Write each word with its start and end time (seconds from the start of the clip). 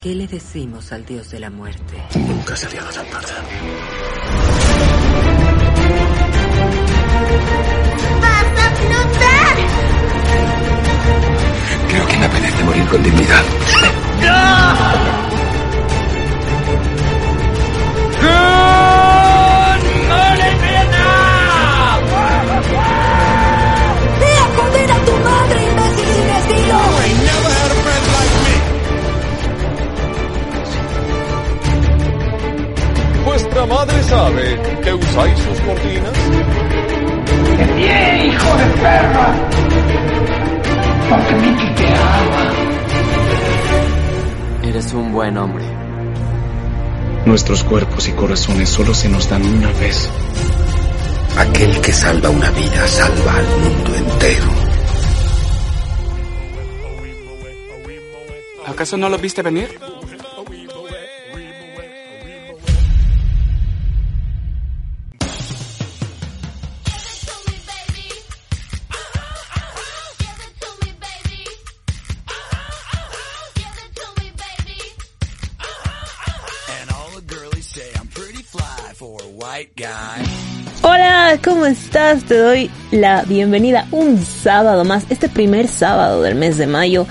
¿Qué 0.00 0.14
le 0.14 0.28
decimos 0.28 0.92
al 0.92 1.04
dios 1.04 1.28
de 1.32 1.40
la 1.40 1.50
muerte? 1.50 1.96
Nunca 2.14 2.54
se 2.54 2.66
había 2.66 2.82
dado 2.84 3.02
tarde. 3.02 3.32
¡Vas 8.20 8.60
a 8.62 8.70
flotar! 8.76 9.56
Creo 11.88 12.06
que 12.06 12.16
me 12.16 12.26
apetece 12.26 12.62
morir 12.62 12.86
con 12.86 13.02
dignidad. 13.02 13.42
¡Ve 14.20 15.27
madre 33.68 34.02
sabe 34.02 34.60
que 34.82 34.94
usáis 34.94 35.38
sus 35.38 35.60
cortinas? 35.60 36.12
¡Bien, 37.76 38.26
hijo 38.26 38.56
de 38.56 38.64
perra! 38.82 39.34
Porque 41.10 41.34
Mickey 41.34 41.74
te 41.74 41.86
ama. 41.86 42.52
Eres 44.62 44.92
un 44.92 45.12
buen 45.12 45.36
hombre. 45.36 45.64
Nuestros 47.26 47.62
cuerpos 47.64 48.08
y 48.08 48.12
corazones 48.12 48.68
solo 48.68 48.94
se 48.94 49.08
nos 49.08 49.28
dan 49.28 49.44
una 49.46 49.70
vez. 49.72 50.10
Aquel 51.36 51.80
que 51.80 51.92
salva 51.92 52.30
una 52.30 52.50
vida 52.50 52.86
salva 52.88 53.34
al 53.34 53.46
mundo 53.46 53.94
entero. 53.94 54.46
¿Acaso 58.66 58.96
no 58.96 59.08
lo 59.08 59.18
viste 59.18 59.42
venir? 59.42 59.97
Estás? 81.68 82.24
Te 82.24 82.38
doy 82.38 82.70
la 82.90 83.22
bienvenida 83.22 83.86
un 83.90 84.24
sábado 84.24 84.84
más, 84.84 85.04
este 85.10 85.28
primer 85.28 85.68
sábado 85.68 86.22
del 86.22 86.34
mes 86.34 86.56
de 86.56 86.66
mayo 86.66 87.06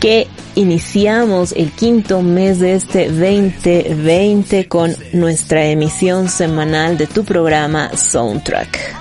que 0.00 0.26
iniciamos 0.56 1.52
el 1.52 1.70
quinto 1.70 2.20
mes 2.20 2.58
de 2.58 2.74
este 2.74 3.08
2020 3.08 4.66
con 4.68 4.94
nuestra 5.12 5.66
emisión 5.66 6.28
semanal 6.28 6.98
de 6.98 7.06
tu 7.06 7.24
programa 7.24 7.96
Soundtrack. 7.96 8.96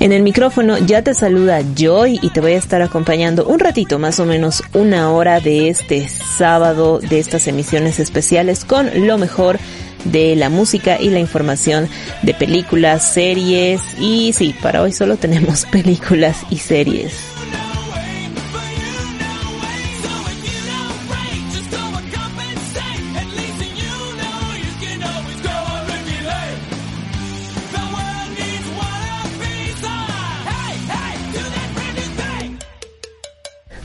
En 0.00 0.12
el 0.12 0.22
micrófono 0.22 0.78
ya 0.78 1.02
te 1.02 1.12
saluda 1.12 1.60
Joy 1.76 2.20
y 2.22 2.30
te 2.30 2.40
voy 2.40 2.52
a 2.52 2.58
estar 2.58 2.80
acompañando 2.80 3.46
un 3.46 3.58
ratito, 3.58 3.98
más 3.98 4.20
o 4.20 4.24
menos 4.24 4.62
una 4.72 5.10
hora 5.10 5.40
de 5.40 5.68
este 5.68 6.08
sábado, 6.08 7.00
de 7.00 7.18
estas 7.18 7.46
emisiones 7.46 7.98
especiales 7.98 8.64
con 8.64 9.06
lo 9.06 9.18
mejor 9.18 9.58
la 10.04 10.48
música 10.48 11.00
y 11.00 11.10
la 11.10 11.18
información 11.18 11.88
de 12.22 12.34
películas, 12.34 13.12
series 13.12 13.80
y 13.98 14.32
sí, 14.32 14.54
para 14.62 14.82
hoy 14.82 14.92
solo 14.92 15.16
tenemos 15.16 15.66
películas 15.72 16.38
y 16.50 16.58
series. 16.58 17.12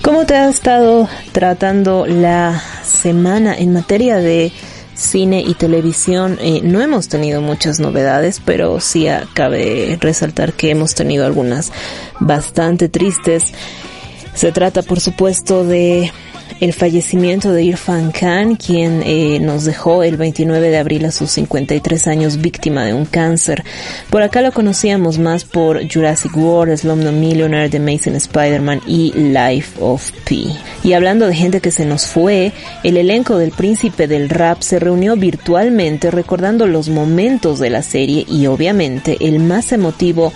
¿Cómo 0.04 0.26
te 0.26 0.36
ha 0.36 0.50
estado 0.50 1.08
tratando 1.32 2.06
la 2.06 2.62
semana 2.84 3.56
en 3.58 3.72
materia 3.72 4.18
de 4.18 4.52
cine 4.96 5.42
y 5.42 5.54
televisión? 5.54 6.38
Eh, 6.42 6.62
no 6.64 6.82
hemos 6.82 7.08
tenido 7.08 7.42
muchas 7.42 7.80
novedades, 7.80 8.42
pero 8.44 8.80
sí 8.80 9.08
cabe 9.34 9.98
resaltar 10.00 10.54
que 10.54 10.72
hemos 10.72 10.96
tenido 10.96 11.26
algunas 11.26 11.72
bastante 12.20 12.90
tristes. 12.90 13.54
Se 14.34 14.52
trata, 14.52 14.82
por 14.82 15.00
supuesto, 15.00 15.64
de 15.64 16.12
el 16.64 16.72
fallecimiento 16.72 17.52
de 17.52 17.62
Irfan 17.62 18.14
Khan, 18.14 18.56
quien 18.56 19.04
eh, 19.06 19.38
nos 19.42 19.66
dejó 19.66 20.02
el 20.02 20.16
29 20.16 20.70
de 20.70 20.78
abril 20.78 21.04
a 21.04 21.12
sus 21.12 21.30
53 21.32 22.08
años 22.08 22.38
víctima 22.38 22.86
de 22.86 22.94
un 22.94 23.04
cáncer. 23.04 23.66
Por 24.10 24.22
acá 24.22 24.42
lo 24.42 24.54
conocíamos 24.54 25.20
más 25.20 25.44
por 25.44 25.92
Jurassic 25.92 26.38
World, 26.38 26.78
Slumdog 26.78 27.16
Millionaire, 27.16 27.70
The 27.70 27.80
Amazing 27.80 28.16
Spider-Man 28.16 28.80
y 28.88 29.12
Life 29.12 29.78
of 29.82 30.10
Pi. 30.24 30.56
Y 30.86 30.94
hablando 30.94 31.28
de 31.28 31.36
gente 31.36 31.60
que 31.60 31.70
se 31.70 31.84
nos 31.84 32.08
fue, 32.08 32.54
el 32.86 32.96
elenco 32.96 33.38
del 33.38 33.52
Príncipe 33.52 34.08
del 34.08 34.30
Rap 34.30 34.62
se 34.62 34.80
reunió 34.80 35.18
virtualmente 35.18 36.12
recordando 36.12 36.66
los 36.66 36.88
momentos 36.88 37.60
de 37.60 37.72
la 37.72 37.82
serie 37.82 38.26
y 38.30 38.48
obviamente 38.48 39.18
el 39.20 39.40
más 39.40 39.74
emotivo 39.74 40.32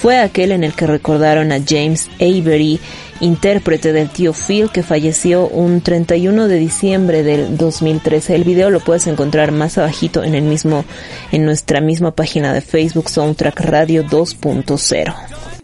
fue 0.00 0.18
aquel 0.18 0.52
en 0.52 0.64
el 0.64 0.72
que 0.72 0.86
recordaron 0.86 1.52
a 1.52 1.60
James 1.66 2.08
Avery, 2.20 2.80
intérprete 3.20 3.92
del 3.92 4.10
tío 4.10 4.32
Phil 4.32 4.70
que 4.70 4.82
falleció 4.82 5.46
un 5.46 5.80
31 5.80 6.48
de 6.48 6.56
diciembre 6.56 7.22
del 7.22 7.56
2013. 7.56 8.34
El 8.34 8.44
video 8.44 8.70
lo 8.70 8.80
puedes 8.80 9.06
encontrar 9.06 9.52
más 9.52 9.78
abajito 9.78 10.24
en 10.24 10.34
el 10.34 10.42
mismo, 10.42 10.84
en 11.32 11.44
nuestra 11.44 11.80
misma 11.80 12.10
página 12.12 12.52
de 12.52 12.60
Facebook 12.60 13.08
Soundtrack 13.10 13.60
Radio 13.60 14.04
2.0. 14.04 15.59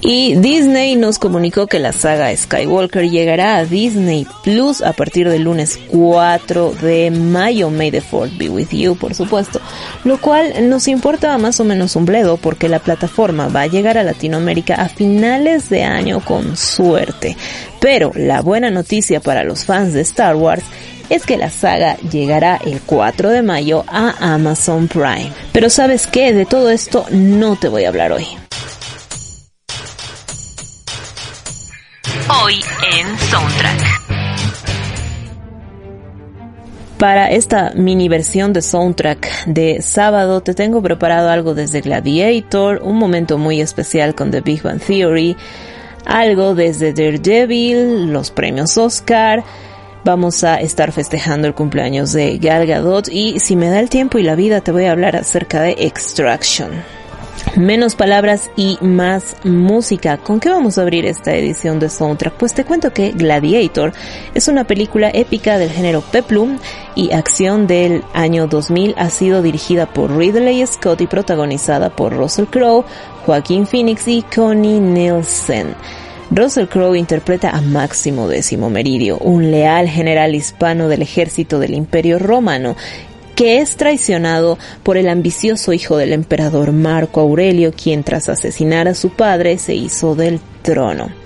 Y 0.00 0.34
Disney 0.34 0.96
nos 0.96 1.18
comunicó 1.18 1.68
que 1.68 1.78
la 1.78 1.92
saga 1.92 2.36
Skywalker 2.36 3.08
llegará 3.08 3.56
a 3.56 3.64
Disney 3.64 4.26
Plus 4.42 4.82
a 4.82 4.92
partir 4.92 5.28
del 5.28 5.42
lunes 5.42 5.78
4 5.90 6.74
de 6.82 7.10
mayo. 7.12 7.70
May 7.70 7.90
the 7.92 8.00
Fourth 8.00 8.36
be 8.36 8.48
with 8.48 8.70
you, 8.70 8.96
por 8.96 9.14
supuesto. 9.14 9.60
Lo 10.04 10.20
cual 10.20 10.68
nos 10.68 10.88
importa 10.88 11.38
más 11.38 11.60
o 11.60 11.64
menos 11.64 11.94
un 11.94 12.04
bledo 12.04 12.36
porque 12.36 12.68
la 12.68 12.80
plataforma 12.80 13.48
va 13.48 13.62
a 13.62 13.66
llegar 13.68 13.96
a 13.96 14.02
Latinoamérica 14.02 14.74
a 14.74 14.88
finales 14.88 15.68
de 15.68 15.84
año 15.84 16.20
con 16.24 16.56
suerte. 16.56 17.36
Pero 17.80 18.10
la 18.14 18.42
buena 18.42 18.70
noticia 18.70 19.20
para 19.20 19.44
los 19.44 19.64
fans 19.64 19.92
de 19.92 20.00
Star 20.00 20.34
Wars 20.34 20.64
es 21.12 21.26
que 21.26 21.36
la 21.36 21.50
saga 21.50 21.96
llegará 21.98 22.58
el 22.64 22.80
4 22.80 23.28
de 23.28 23.42
mayo 23.42 23.84
a 23.86 24.34
Amazon 24.34 24.88
Prime. 24.88 25.30
Pero 25.52 25.68
sabes 25.68 26.06
qué, 26.06 26.32
de 26.32 26.46
todo 26.46 26.70
esto 26.70 27.04
no 27.10 27.56
te 27.56 27.68
voy 27.68 27.84
a 27.84 27.88
hablar 27.88 28.12
hoy. 28.12 28.26
Hoy 32.42 32.54
en 32.98 33.18
Soundtrack. 33.18 34.02
Para 36.96 37.30
esta 37.30 37.72
mini 37.74 38.08
versión 38.08 38.54
de 38.54 38.62
soundtrack 38.62 39.44
de 39.46 39.82
sábado 39.82 40.40
te 40.40 40.54
tengo 40.54 40.80
preparado 40.80 41.28
algo 41.28 41.52
desde 41.54 41.82
Gladiator, 41.82 42.80
un 42.82 42.96
momento 42.96 43.36
muy 43.36 43.60
especial 43.60 44.14
con 44.14 44.30
The 44.30 44.40
Big 44.40 44.62
Bang 44.62 44.80
Theory, 44.80 45.36
algo 46.06 46.54
desde 46.54 46.94
Daredevil, 46.94 48.12
los 48.12 48.30
premios 48.30 48.78
Oscar, 48.78 49.44
vamos 50.04 50.44
a 50.44 50.60
estar 50.60 50.92
festejando 50.92 51.48
el 51.48 51.54
cumpleaños 51.54 52.12
de 52.12 52.38
Gal 52.38 52.66
Gadot 52.66 53.08
y 53.08 53.40
si 53.40 53.56
me 53.56 53.68
da 53.68 53.80
el 53.80 53.88
tiempo 53.88 54.18
y 54.18 54.22
la 54.22 54.34
vida 54.34 54.60
te 54.60 54.72
voy 54.72 54.84
a 54.84 54.92
hablar 54.92 55.16
acerca 55.16 55.62
de 55.62 55.76
Extraction. 55.78 56.70
Menos 57.56 57.96
palabras 57.96 58.50
y 58.56 58.78
más 58.80 59.36
música. 59.44 60.16
¿Con 60.16 60.40
qué 60.40 60.48
vamos 60.48 60.78
a 60.78 60.82
abrir 60.82 61.04
esta 61.04 61.34
edición 61.34 61.78
de 61.80 61.90
Soundtrack? 61.90 62.34
Pues 62.34 62.54
te 62.54 62.64
cuento 62.64 62.92
que 62.92 63.10
Gladiator 63.10 63.92
es 64.32 64.48
una 64.48 64.64
película 64.64 65.10
épica 65.12 65.58
del 65.58 65.70
género 65.70 66.00
peplum 66.00 66.58
y 66.94 67.12
acción 67.12 67.66
del 67.66 68.04
año 68.14 68.46
2000. 68.46 68.94
Ha 68.96 69.10
sido 69.10 69.42
dirigida 69.42 69.86
por 69.86 70.16
Ridley 70.16 70.66
Scott 70.66 71.00
y 71.02 71.06
protagonizada 71.06 71.90
por 71.90 72.14
Russell 72.14 72.46
Crowe, 72.46 72.84
Joaquín 73.26 73.66
Phoenix 73.66 74.08
y 74.08 74.22
Connie 74.22 74.80
Nielsen. 74.80 75.74
Russell 76.34 76.66
Crowe 76.66 76.98
interpreta 76.98 77.50
a 77.50 77.60
Máximo 77.60 78.26
Décimo 78.26 78.70
Meridio, 78.70 79.18
un 79.18 79.50
leal 79.50 79.86
general 79.86 80.34
hispano 80.34 80.88
del 80.88 81.02
ejército 81.02 81.58
del 81.58 81.74
Imperio 81.74 82.18
Romano, 82.18 82.74
que 83.34 83.58
es 83.58 83.76
traicionado 83.76 84.56
por 84.82 84.96
el 84.96 85.10
ambicioso 85.10 85.74
hijo 85.74 85.98
del 85.98 86.14
emperador 86.14 86.72
Marco 86.72 87.20
Aurelio, 87.20 87.74
quien 87.74 88.02
tras 88.02 88.30
asesinar 88.30 88.88
a 88.88 88.94
su 88.94 89.10
padre 89.10 89.58
se 89.58 89.74
hizo 89.74 90.14
del 90.14 90.40
trono. 90.62 91.21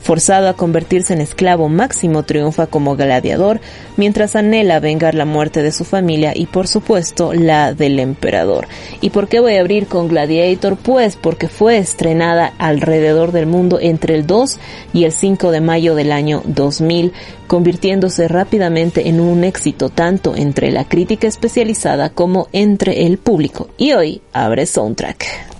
Forzado 0.00 0.48
a 0.48 0.54
convertirse 0.54 1.12
en 1.12 1.20
esclavo, 1.20 1.68
Máximo 1.68 2.22
triunfa 2.22 2.66
como 2.66 2.96
gladiador, 2.96 3.60
mientras 3.96 4.36
anhela 4.36 4.80
vengar 4.80 5.14
la 5.14 5.24
muerte 5.24 5.62
de 5.62 5.72
su 5.72 5.84
familia 5.84 6.32
y 6.34 6.46
por 6.46 6.66
supuesto 6.66 7.32
la 7.34 7.74
del 7.74 7.98
emperador. 7.98 8.68
¿Y 9.00 9.10
por 9.10 9.28
qué 9.28 9.40
voy 9.40 9.56
a 9.56 9.60
abrir 9.60 9.86
con 9.86 10.08
Gladiator? 10.08 10.76
Pues 10.76 11.16
porque 11.16 11.48
fue 11.48 11.78
estrenada 11.78 12.52
alrededor 12.58 13.32
del 13.32 13.46
mundo 13.46 13.78
entre 13.80 14.14
el 14.14 14.26
2 14.26 14.58
y 14.94 15.04
el 15.04 15.12
5 15.12 15.50
de 15.50 15.60
mayo 15.60 15.94
del 15.94 16.12
año 16.12 16.42
2000, 16.46 17.12
convirtiéndose 17.46 18.28
rápidamente 18.28 19.08
en 19.08 19.20
un 19.20 19.44
éxito 19.44 19.88
tanto 19.90 20.36
entre 20.36 20.70
la 20.70 20.84
crítica 20.84 21.26
especializada 21.26 22.10
como 22.10 22.48
entre 22.52 23.06
el 23.06 23.18
público. 23.18 23.68
Y 23.76 23.92
hoy 23.92 24.22
abre 24.32 24.66
Soundtrack. 24.66 25.57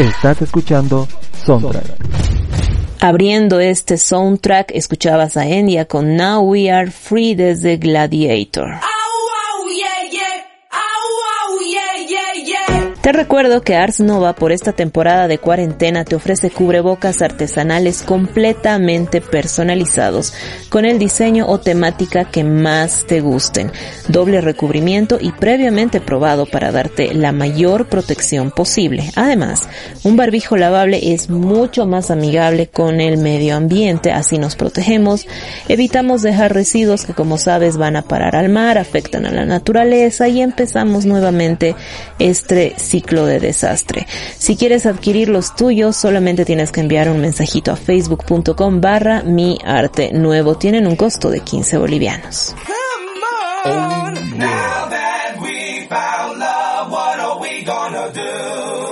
Estás 0.00 0.40
escuchando 0.40 1.06
Soundtrack. 1.44 1.84
Abriendo 3.00 3.60
este 3.60 3.98
soundtrack, 3.98 4.70
escuchabas 4.74 5.36
a 5.36 5.46
Enya 5.46 5.84
con 5.84 6.16
Now 6.16 6.42
We 6.42 6.70
Are 6.70 6.90
Free 6.90 7.34
desde 7.34 7.76
Gladiator. 7.76 8.80
Te 13.10 13.16
recuerdo 13.16 13.62
que 13.62 13.74
Ars 13.74 13.98
Nova 13.98 14.34
por 14.34 14.52
esta 14.52 14.70
temporada 14.70 15.26
de 15.26 15.38
cuarentena 15.38 16.04
te 16.04 16.14
ofrece 16.14 16.48
cubrebocas 16.48 17.22
artesanales 17.22 18.02
completamente 18.02 19.20
personalizados 19.20 20.32
con 20.68 20.84
el 20.84 21.00
diseño 21.00 21.48
o 21.48 21.58
temática 21.58 22.26
que 22.26 22.44
más 22.44 23.06
te 23.08 23.20
gusten, 23.20 23.72
doble 24.06 24.40
recubrimiento 24.40 25.18
y 25.20 25.32
previamente 25.32 26.00
probado 26.00 26.46
para 26.46 26.70
darte 26.70 27.12
la 27.12 27.32
mayor 27.32 27.88
protección 27.88 28.52
posible. 28.52 29.10
Además, 29.16 29.68
un 30.04 30.16
barbijo 30.16 30.56
lavable 30.56 31.12
es 31.12 31.30
mucho 31.30 31.86
más 31.86 32.12
amigable 32.12 32.68
con 32.68 33.00
el 33.00 33.16
medio 33.16 33.56
ambiente, 33.56 34.12
así 34.12 34.38
nos 34.38 34.54
protegemos, 34.54 35.26
evitamos 35.66 36.22
dejar 36.22 36.54
residuos 36.54 37.06
que 37.06 37.14
como 37.14 37.38
sabes 37.38 37.76
van 37.76 37.96
a 37.96 38.02
parar 38.02 38.36
al 38.36 38.50
mar, 38.50 38.78
afectan 38.78 39.26
a 39.26 39.32
la 39.32 39.46
naturaleza 39.46 40.28
y 40.28 40.42
empezamos 40.42 41.06
nuevamente 41.06 41.74
este 42.20 42.74
ciclo 42.76 43.00
de 43.10 43.40
desastre. 43.40 44.06
Si 44.38 44.56
quieres 44.56 44.86
adquirir 44.86 45.28
los 45.28 45.56
tuyos, 45.56 45.96
solamente 45.96 46.44
tienes 46.44 46.72
que 46.72 46.80
enviar 46.80 47.08
un 47.08 47.20
mensajito 47.20 47.72
a 47.72 47.76
facebook.com 47.76 48.80
barra 48.80 49.22
mi 49.22 49.58
arte 49.64 50.12
nuevo. 50.12 50.56
Tienen 50.56 50.86
un 50.86 50.96
costo 50.96 51.30
de 51.30 51.40
15 51.40 51.78
bolivianos. 51.78 52.54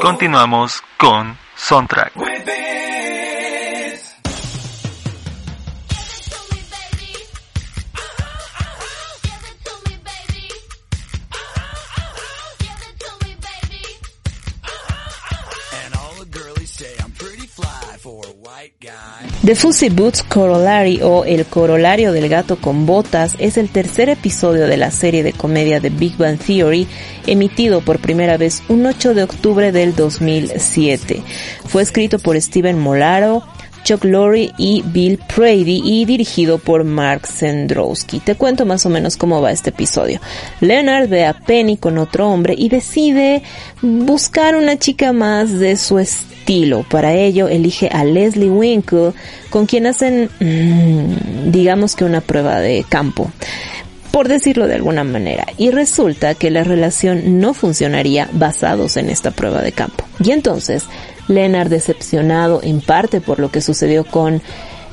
Continuamos 0.00 0.82
con 0.98 1.36
Soundtrack. 1.56 2.67
The 19.48 19.54
Fussy 19.54 19.88
Boots 19.88 20.24
Corollary 20.24 21.00
o 21.02 21.24
El 21.24 21.46
Corolario 21.46 22.12
del 22.12 22.28
Gato 22.28 22.56
con 22.56 22.84
Botas 22.84 23.34
es 23.38 23.56
el 23.56 23.70
tercer 23.70 24.10
episodio 24.10 24.66
de 24.66 24.76
la 24.76 24.90
serie 24.90 25.22
de 25.22 25.32
comedia 25.32 25.80
de 25.80 25.88
Big 25.88 26.18
Bang 26.18 26.38
Theory, 26.38 26.86
emitido 27.26 27.80
por 27.80 27.98
primera 27.98 28.36
vez 28.36 28.62
un 28.68 28.84
8 28.84 29.14
de 29.14 29.22
octubre 29.22 29.72
del 29.72 29.96
2007. 29.96 31.22
Fue 31.64 31.80
escrito 31.80 32.18
por 32.18 32.38
Steven 32.38 32.78
Molaro, 32.78 33.42
Chuck 33.88 34.04
Lorre 34.04 34.52
y 34.58 34.82
Bill 34.84 35.18
Prady 35.34 35.80
y 35.82 36.04
dirigido 36.04 36.58
por 36.58 36.84
Mark 36.84 37.26
Sendrowski. 37.26 38.20
Te 38.20 38.34
cuento 38.34 38.66
más 38.66 38.84
o 38.84 38.90
menos 38.90 39.16
cómo 39.16 39.40
va 39.40 39.50
este 39.50 39.70
episodio. 39.70 40.20
Leonard 40.60 41.08
ve 41.08 41.24
a 41.24 41.32
Penny 41.32 41.78
con 41.78 41.96
otro 41.96 42.28
hombre 42.28 42.54
y 42.58 42.68
decide 42.68 43.42
buscar 43.80 44.56
una 44.56 44.78
chica 44.78 45.14
más 45.14 45.58
de 45.58 45.76
su 45.76 45.98
estilo. 45.98 46.84
Para 46.90 47.14
ello 47.14 47.48
elige 47.48 47.88
a 47.88 48.04
Leslie 48.04 48.50
Winkle 48.50 49.12
con 49.48 49.64
quien 49.64 49.86
hacen 49.86 50.28
mmm, 50.38 51.50
digamos 51.50 51.96
que 51.96 52.04
una 52.04 52.20
prueba 52.20 52.60
de 52.60 52.84
campo 52.86 53.32
por 54.10 54.26
decirlo 54.26 54.66
de 54.66 54.74
alguna 54.74 55.04
manera, 55.04 55.46
y 55.58 55.70
resulta 55.70 56.34
que 56.34 56.50
la 56.50 56.64
relación 56.64 57.40
no 57.40 57.54
funcionaría 57.54 58.28
basados 58.32 58.96
en 58.96 59.10
esta 59.10 59.30
prueba 59.30 59.62
de 59.62 59.70
campo. 59.70 60.04
Y 60.18 60.32
entonces, 60.32 60.86
Leonard 61.28 61.68
decepcionado 61.68 62.60
en 62.62 62.80
parte 62.80 63.20
por 63.20 63.38
lo 63.38 63.50
que 63.50 63.60
sucedió 63.60 64.04
con 64.04 64.42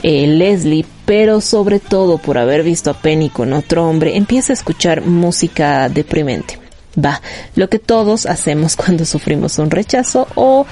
eh, 0.03 0.27
Leslie, 0.27 0.85
pero 1.05 1.41
sobre 1.41 1.79
todo 1.79 2.17
por 2.17 2.37
haber 2.37 2.63
visto 2.63 2.91
a 2.91 2.93
Penny 2.93 3.29
con 3.29 3.53
otro 3.53 3.87
hombre, 3.87 4.15
empieza 4.15 4.53
a 4.53 4.55
escuchar 4.55 5.01
música 5.01 5.89
deprimente. 5.89 6.59
Va, 7.03 7.21
lo 7.55 7.69
que 7.69 7.79
todos 7.79 8.25
hacemos 8.25 8.75
cuando 8.77 9.05
sufrimos 9.05 9.57
un 9.57 9.71
rechazo 9.71 10.27
o 10.35 10.65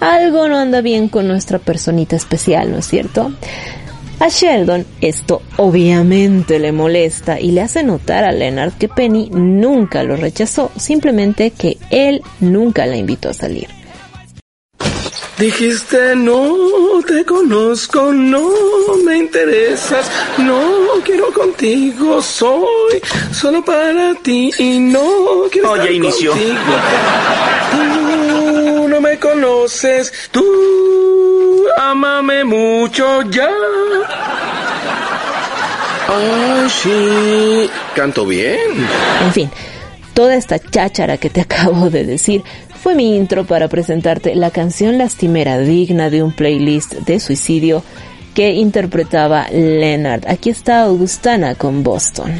algo 0.00 0.48
no 0.48 0.58
anda 0.58 0.80
bien 0.82 1.08
con 1.08 1.26
nuestra 1.28 1.58
personita 1.58 2.16
especial, 2.16 2.70
¿no 2.70 2.78
es 2.78 2.86
cierto? 2.86 3.32
A 4.20 4.28
Sheldon 4.28 4.86
esto 5.00 5.42
obviamente 5.56 6.58
le 6.58 6.72
molesta 6.72 7.40
y 7.40 7.50
le 7.50 7.62
hace 7.62 7.82
notar 7.82 8.24
a 8.24 8.32
Leonard 8.32 8.74
que 8.74 8.88
Penny 8.88 9.28
nunca 9.30 10.02
lo 10.02 10.16
rechazó, 10.16 10.70
simplemente 10.76 11.50
que 11.50 11.78
él 11.90 12.22
nunca 12.38 12.86
la 12.86 12.96
invitó 12.96 13.30
a 13.30 13.34
salir. 13.34 13.83
Dijiste 15.38 16.14
no 16.14 17.02
te 17.04 17.24
conozco, 17.24 18.12
no 18.12 18.48
me 19.04 19.18
interesas, 19.18 20.08
no 20.38 20.60
quiero 21.04 21.32
contigo, 21.32 22.22
soy 22.22 23.02
solo 23.32 23.64
para 23.64 24.14
ti 24.14 24.52
y 24.58 24.78
no 24.78 25.44
quiero 25.50 25.72
oh, 25.72 25.76
ya 25.76 25.90
inició. 25.90 26.30
contigo. 26.30 26.54
Tú 27.72 28.88
no 28.88 29.00
me 29.00 29.18
conoces, 29.18 30.12
tú 30.30 31.66
amame 31.78 32.44
mucho 32.44 33.22
ya. 33.22 33.50
Ay, 36.06 36.70
sí, 36.70 37.70
canto 37.96 38.24
bien. 38.24 38.86
En 39.24 39.32
fin, 39.32 39.50
toda 40.14 40.36
esta 40.36 40.60
cháchara 40.60 41.16
que 41.16 41.28
te 41.28 41.40
acabo 41.40 41.90
de 41.90 42.04
decir 42.04 42.44
fue 42.84 42.94
mi 42.94 43.16
intro 43.16 43.46
para 43.46 43.68
presentarte 43.68 44.34
la 44.34 44.50
canción 44.50 44.98
lastimera 44.98 45.56
digna 45.58 46.10
de 46.10 46.22
un 46.22 46.32
playlist 46.32 46.92
de 46.92 47.18
suicidio 47.18 47.82
que 48.34 48.50
interpretaba 48.50 49.48
Leonard. 49.48 50.28
Aquí 50.28 50.50
está 50.50 50.82
Augustana 50.82 51.54
con 51.54 51.82
Boston. 51.82 52.30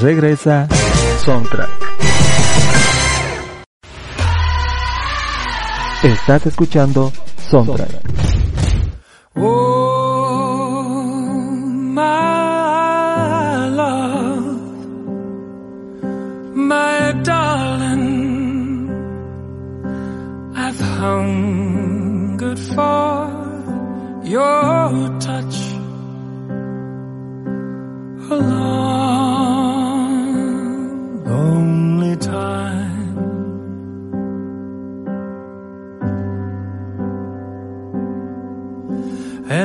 Regresa 0.00 0.68
Soundtrack. 1.24 1.68
Estás 6.02 6.46
escuchando 6.46 7.12
Soundtrack. 7.50 8.02
Oh, 9.36 10.82
my 11.94 12.02
love, 13.68 14.56
my 16.54 17.12
darling, 17.22 18.90
I've 20.54 20.80
hungered 20.80 22.58
for 22.58 23.28
your 24.24 25.18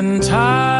and 0.02 0.24
tired. 0.24 0.71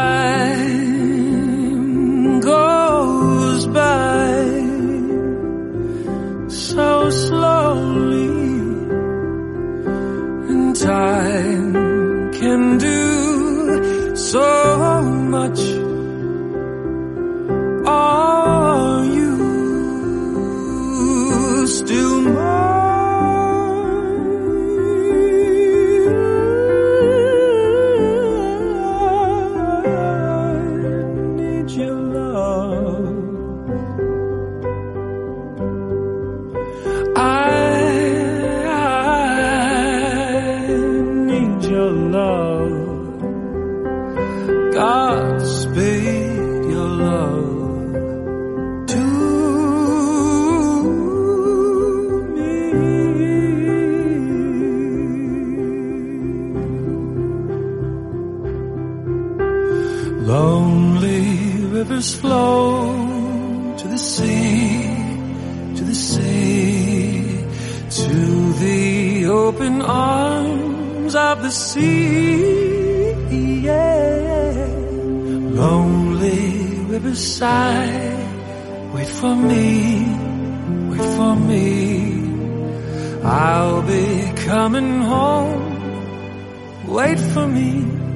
Wait 86.92 87.18
for 87.18 87.48
me. 87.48 88.11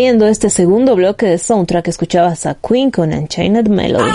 Abriendo 0.00 0.28
este 0.28 0.48
segundo 0.48 0.96
bloque 0.96 1.26
de 1.26 1.36
soundtrack 1.36 1.88
escuchabas 1.88 2.46
a 2.46 2.54
Queen 2.54 2.90
con 2.90 3.12
Unchained 3.12 3.68
Melody. 3.68 4.10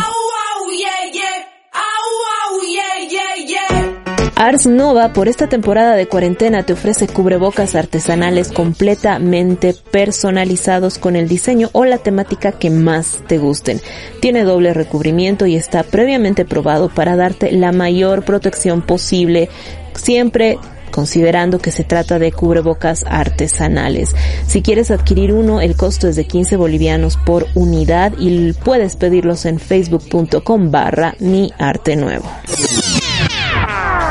Ars 4.35 4.65
Nova 4.65 5.13
por 5.13 5.27
esta 5.27 5.47
temporada 5.47 5.95
de 5.95 6.07
cuarentena 6.07 6.63
te 6.63 6.73
ofrece 6.73 7.07
cubrebocas 7.07 7.75
artesanales 7.75 8.51
completamente 8.51 9.75
personalizados 9.91 10.97
con 10.97 11.15
el 11.15 11.27
diseño 11.27 11.69
o 11.73 11.85
la 11.85 11.99
temática 11.99 12.51
que 12.51 12.71
más 12.71 13.19
te 13.27 13.37
gusten. 13.37 13.79
Tiene 14.21 14.43
doble 14.43 14.73
recubrimiento 14.73 15.45
y 15.45 15.55
está 15.55 15.83
previamente 15.83 16.45
probado 16.45 16.89
para 16.89 17.15
darte 17.15 17.51
la 17.51 17.71
mayor 17.71 18.25
protección 18.25 18.81
posible, 18.81 19.49
siempre 19.93 20.57
considerando 20.91 21.59
que 21.59 21.71
se 21.71 21.83
trata 21.83 22.19
de 22.19 22.31
cubrebocas 22.31 23.03
artesanales. 23.07 24.15
Si 24.47 24.61
quieres 24.61 24.91
adquirir 24.91 25.33
uno, 25.33 25.61
el 25.61 25.75
costo 25.75 26.07
es 26.07 26.15
de 26.15 26.25
15 26.25 26.57
bolivianos 26.57 27.17
por 27.17 27.47
unidad 27.55 28.13
y 28.17 28.53
puedes 28.53 28.95
pedirlos 28.95 29.45
en 29.45 29.59
facebook.com 29.59 30.71
barra 30.71 31.15
mi 31.19 31.51
arte 31.57 31.95
nuevo. 31.95 32.29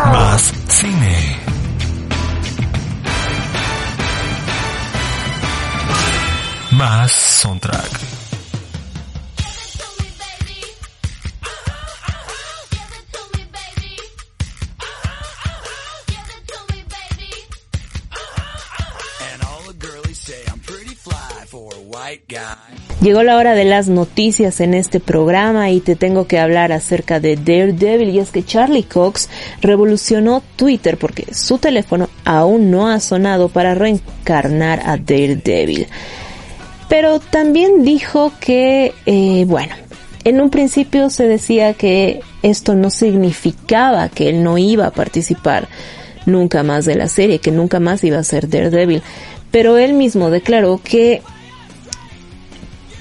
Más 0.06 0.52
cine. 0.68 1.38
Más 6.72 7.12
soundtrack. 7.12 8.03
Llegó 23.00 23.22
la 23.22 23.36
hora 23.36 23.54
de 23.54 23.64
las 23.64 23.88
noticias 23.88 24.60
en 24.60 24.72
este 24.72 24.98
programa 25.00 25.70
y 25.70 25.80
te 25.80 25.96
tengo 25.96 26.26
que 26.26 26.38
hablar 26.38 26.72
acerca 26.72 27.20
de 27.20 27.36
Daredevil 27.36 28.10
y 28.10 28.18
es 28.18 28.30
que 28.30 28.44
Charlie 28.44 28.84
Cox 28.84 29.28
revolucionó 29.60 30.42
Twitter 30.56 30.96
porque 30.96 31.26
su 31.34 31.58
teléfono 31.58 32.08
aún 32.24 32.70
no 32.70 32.88
ha 32.88 33.00
sonado 33.00 33.48
para 33.48 33.74
reencarnar 33.74 34.80
a 34.84 34.96
Daredevil. 34.96 35.86
Pero 36.88 37.18
también 37.18 37.82
dijo 37.82 38.32
que, 38.40 38.94
eh, 39.06 39.44
bueno, 39.46 39.74
en 40.24 40.40
un 40.40 40.48
principio 40.48 41.10
se 41.10 41.26
decía 41.26 41.74
que 41.74 42.20
esto 42.42 42.74
no 42.74 42.88
significaba 42.90 44.08
que 44.08 44.30
él 44.30 44.42
no 44.42 44.56
iba 44.56 44.86
a 44.86 44.90
participar 44.90 45.68
nunca 46.24 46.62
más 46.62 46.86
de 46.86 46.94
la 46.94 47.08
serie, 47.08 47.38
que 47.38 47.50
nunca 47.50 47.80
más 47.80 48.02
iba 48.04 48.18
a 48.18 48.24
ser 48.24 48.48
Daredevil. 48.48 49.02
Pero 49.50 49.76
él 49.76 49.92
mismo 49.92 50.30
declaró 50.30 50.80
que 50.82 51.22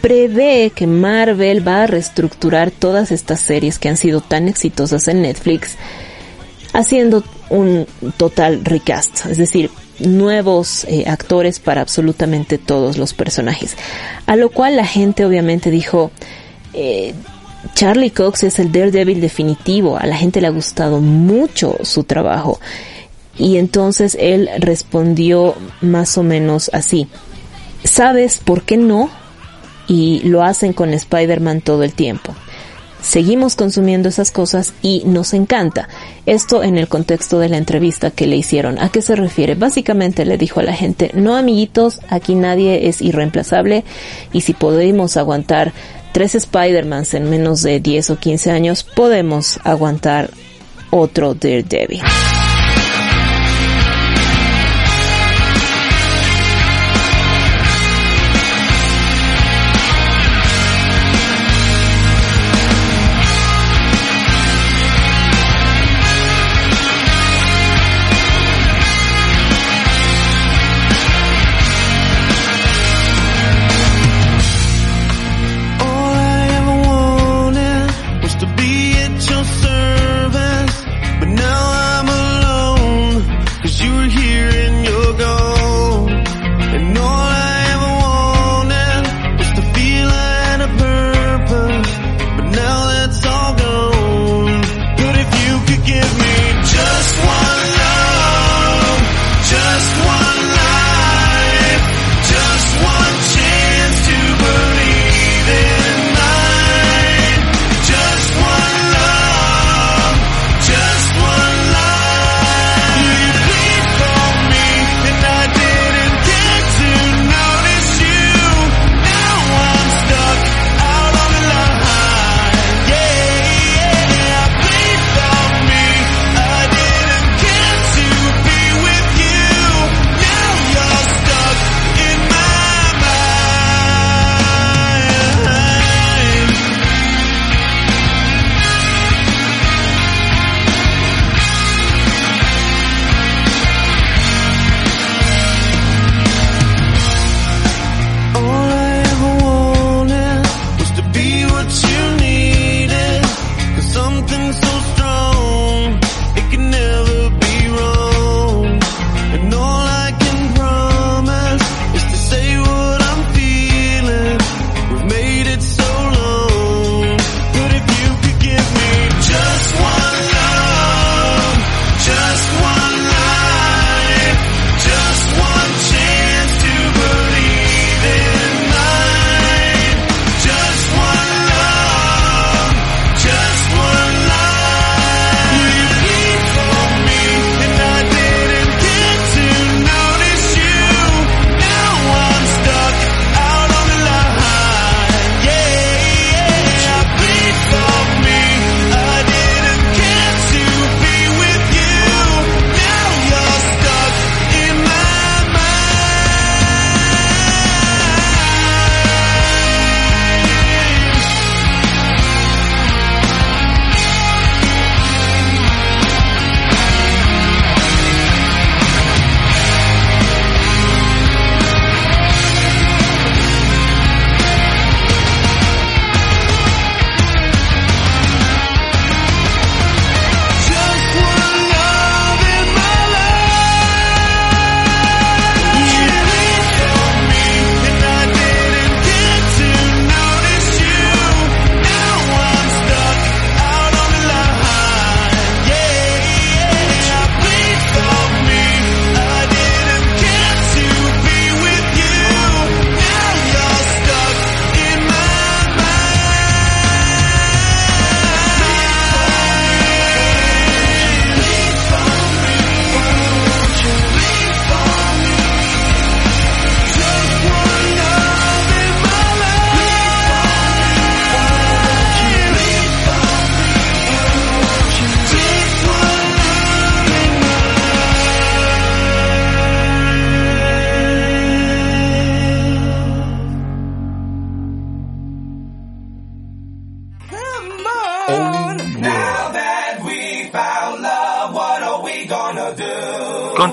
prevé 0.04 0.74
que 0.76 0.86
Marvel 0.86 1.66
va 1.66 1.84
a 1.84 1.88
reestructurar 1.88 2.72
todas 2.72 3.10
estas 3.10 3.39
series 3.39 3.80
que 3.80 3.88
han 3.88 3.96
sido 3.96 4.20
tan 4.20 4.50
exitosas 4.50 5.08
en 5.08 5.22
Netflix, 5.22 5.78
haciendo 6.74 7.24
un 7.50 7.88
total 8.18 8.66
recast, 8.66 9.26
es 9.28 9.38
decir, 9.38 9.72
nuevos 10.00 10.84
eh, 10.89 11.06
actores 11.08 11.60
para 11.60 11.80
absolutamente 11.80 12.58
todos 12.58 12.98
los 12.98 13.13
personajes. 13.13 13.78
A 14.26 14.36
lo 14.36 14.50
cual 14.50 14.76
la 14.76 14.86
gente 14.86 15.24
obviamente 15.24 15.72
dijo, 15.72 16.12
eh, 16.74 17.13
Charlie 17.74 18.12
Cox 18.12 18.44
es 18.44 18.60
el 18.60 18.74
Daredevil 18.74 19.22
definitivo, 19.22 19.98
a 19.98 20.06
la 20.06 20.18
gente 20.18 20.42
le 20.42 20.48
ha 20.48 20.50
gustado 20.52 21.00
mucho 21.00 21.78
su 21.84 22.04
trabajo. 22.04 22.60
Y 23.38 23.56
entonces 23.56 24.18
él 24.20 24.50
respondió 24.60 25.56
más 25.80 26.18
o 26.18 26.24
menos 26.24 26.70
así. 26.74 27.08
¿Sabes 27.86 28.42
por 28.44 28.63
qué 28.63 28.76
no? 28.76 29.23
Y 29.88 30.22
lo 30.22 30.43
hacen 30.43 30.74
con 30.74 30.93
Spider-Man 30.93 31.62
todo 31.62 31.84
el 31.84 31.93
tiempo. 31.93 32.34
Seguimos 33.04 33.56
consumiendo 33.56 34.08
esas 34.08 34.32
cosas 34.32 34.74
y 34.82 35.04
nos 35.06 35.34
encanta. 35.34 35.89
Esto 36.26 36.63
en 36.63 36.78
el 36.78 36.88
contexto 36.88 37.38
de 37.38 37.50
la 37.50 37.58
entrevista 37.58 38.12
que 38.12 38.28
le 38.28 38.38
hicieron. 38.38 38.80
¿A 38.80 38.89
qué 38.89 39.02
se 39.02 39.17
refiere? 39.17 39.56
Básicamente 39.56 40.24
le 40.24 40.38
dijo 40.38 40.62
a 40.62 40.63
la 40.63 40.74
gente, 40.74 41.12
no 41.13 41.36
amiguitos, 41.36 42.00
aquí 42.08 42.34
nadie 42.34 42.88
es 42.88 43.02
irreemplazable 43.02 43.84
y 44.32 44.41
si 44.41 44.54
podemos 44.54 45.17
aguantar 45.17 45.74
tres 46.13 46.34
Spider-Mans 46.36 47.13
en 47.15 47.30
menos 47.30 47.62
de 47.62 47.82
10 47.82 48.12
o 48.12 48.17
15 48.17 48.52
años, 48.52 48.84
podemos 48.84 49.60
aguantar 49.65 50.30
otro 50.89 51.34
Daredevil. 51.34 52.02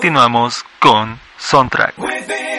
Continuamos 0.01 0.65
con 0.79 1.21
Soundtrack. 1.37 2.50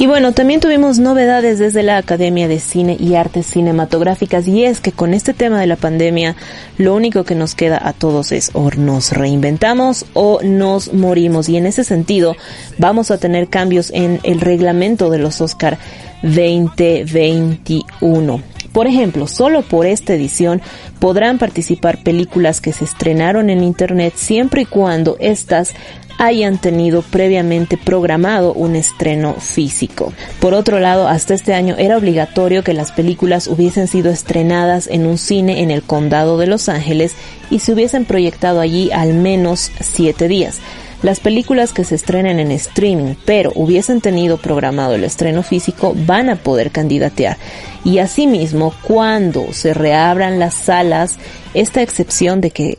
Y 0.00 0.06
bueno, 0.06 0.32
también 0.32 0.60
tuvimos 0.60 0.98
novedades 0.98 1.58
desde 1.58 1.82
la 1.82 1.98
Academia 1.98 2.48
de 2.48 2.58
Cine 2.58 2.96
y 2.98 3.16
Artes 3.16 3.44
Cinematográficas 3.44 4.48
y 4.48 4.64
es 4.64 4.80
que 4.80 4.92
con 4.92 5.12
este 5.12 5.34
tema 5.34 5.60
de 5.60 5.66
la 5.66 5.76
pandemia 5.76 6.36
lo 6.78 6.94
único 6.94 7.24
que 7.24 7.34
nos 7.34 7.54
queda 7.54 7.78
a 7.86 7.92
todos 7.92 8.32
es 8.32 8.48
o 8.54 8.70
nos 8.70 9.12
reinventamos 9.12 10.06
o 10.14 10.40
nos 10.42 10.94
morimos 10.94 11.50
y 11.50 11.58
en 11.58 11.66
ese 11.66 11.84
sentido 11.84 12.34
vamos 12.78 13.10
a 13.10 13.18
tener 13.18 13.48
cambios 13.48 13.90
en 13.90 14.20
el 14.22 14.40
reglamento 14.40 15.10
de 15.10 15.18
los 15.18 15.42
Oscar 15.42 15.76
2021. 16.22 18.42
Por 18.72 18.86
ejemplo, 18.86 19.26
solo 19.26 19.60
por 19.60 19.84
esta 19.84 20.14
edición 20.14 20.62
podrán 20.98 21.36
participar 21.36 22.02
películas 22.02 22.62
que 22.62 22.72
se 22.72 22.86
estrenaron 22.86 23.50
en 23.50 23.62
Internet 23.62 24.14
siempre 24.16 24.62
y 24.62 24.64
cuando 24.64 25.18
éstas 25.20 25.74
hayan 26.20 26.58
tenido 26.58 27.00
previamente 27.00 27.78
programado 27.78 28.52
un 28.52 28.76
estreno 28.76 29.34
físico. 29.34 30.12
Por 30.38 30.52
otro 30.52 30.78
lado, 30.78 31.08
hasta 31.08 31.32
este 31.32 31.54
año 31.54 31.76
era 31.78 31.96
obligatorio 31.96 32.62
que 32.62 32.74
las 32.74 32.92
películas 32.92 33.46
hubiesen 33.46 33.88
sido 33.88 34.10
estrenadas 34.10 34.86
en 34.86 35.06
un 35.06 35.16
cine 35.16 35.62
en 35.62 35.70
el 35.70 35.82
condado 35.82 36.36
de 36.36 36.46
Los 36.46 36.68
Ángeles 36.68 37.14
y 37.50 37.60
se 37.60 37.72
hubiesen 37.72 38.04
proyectado 38.04 38.60
allí 38.60 38.90
al 38.92 39.14
menos 39.14 39.72
siete 39.80 40.28
días. 40.28 40.60
Las 41.02 41.20
películas 41.20 41.72
que 41.72 41.84
se 41.84 41.94
estrenen 41.94 42.38
en 42.38 42.50
streaming, 42.50 43.14
pero 43.24 43.52
hubiesen 43.54 44.02
tenido 44.02 44.36
programado 44.36 44.96
el 44.96 45.04
estreno 45.04 45.42
físico, 45.42 45.94
van 46.04 46.28
a 46.28 46.36
poder 46.36 46.70
candidatear. 46.70 47.38
Y 47.82 47.98
asimismo, 47.98 48.74
cuando 48.82 49.54
se 49.54 49.72
reabran 49.72 50.38
las 50.38 50.52
salas, 50.52 51.16
esta 51.54 51.80
excepción 51.80 52.42
de 52.42 52.50
que 52.50 52.78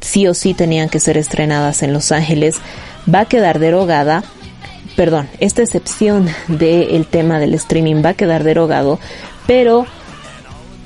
sí 0.00 0.26
o 0.26 0.34
sí 0.34 0.54
tenían 0.54 0.88
que 0.88 1.00
ser 1.00 1.16
estrenadas 1.16 1.82
en 1.82 1.92
Los 1.92 2.12
Ángeles, 2.12 2.56
va 3.12 3.20
a 3.20 3.24
quedar 3.26 3.58
derogada. 3.58 4.24
Perdón, 4.96 5.28
esta 5.38 5.62
excepción 5.62 6.28
del 6.48 7.06
tema 7.06 7.38
del 7.38 7.54
streaming 7.54 8.02
va 8.04 8.10
a 8.10 8.14
quedar 8.14 8.44
derogado, 8.44 8.98
pero 9.46 9.86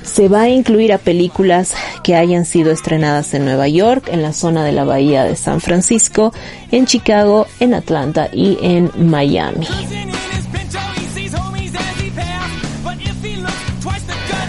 se 0.02 0.28
va 0.28 0.42
a 0.42 0.48
incluir 0.50 0.92
a 0.92 0.98
películas 0.98 1.72
que 2.02 2.14
hayan 2.14 2.44
sido 2.44 2.70
estrenadas 2.70 3.32
en 3.34 3.44
Nueva 3.44 3.68
York, 3.68 4.08
en 4.12 4.22
la 4.22 4.32
zona 4.32 4.64
de 4.64 4.72
la 4.72 4.84
bahía 4.84 5.24
de 5.24 5.34
San 5.34 5.60
Francisco, 5.60 6.32
en 6.70 6.86
Chicago, 6.86 7.46
en 7.58 7.74
Atlanta 7.74 8.28
y 8.32 8.58
en 8.60 8.90
Miami. 8.96 9.66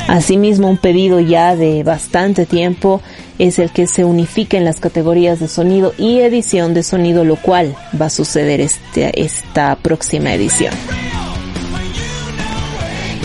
Asimismo, 0.07 0.69
un 0.69 0.77
pedido 0.77 1.19
ya 1.19 1.55
de 1.55 1.83
bastante 1.83 2.45
tiempo 2.45 3.01
es 3.39 3.59
el 3.59 3.71
que 3.71 3.87
se 3.87 4.05
unifiquen 4.05 4.65
las 4.65 4.79
categorías 4.79 5.39
de 5.39 5.47
sonido 5.47 5.93
y 5.97 6.19
edición 6.19 6.73
de 6.73 6.83
sonido, 6.83 7.25
lo 7.25 7.35
cual 7.35 7.75
va 7.99 8.07
a 8.07 8.09
suceder 8.09 8.61
este, 8.61 9.23
esta 9.23 9.75
próxima 9.75 10.33
edición. 10.33 10.73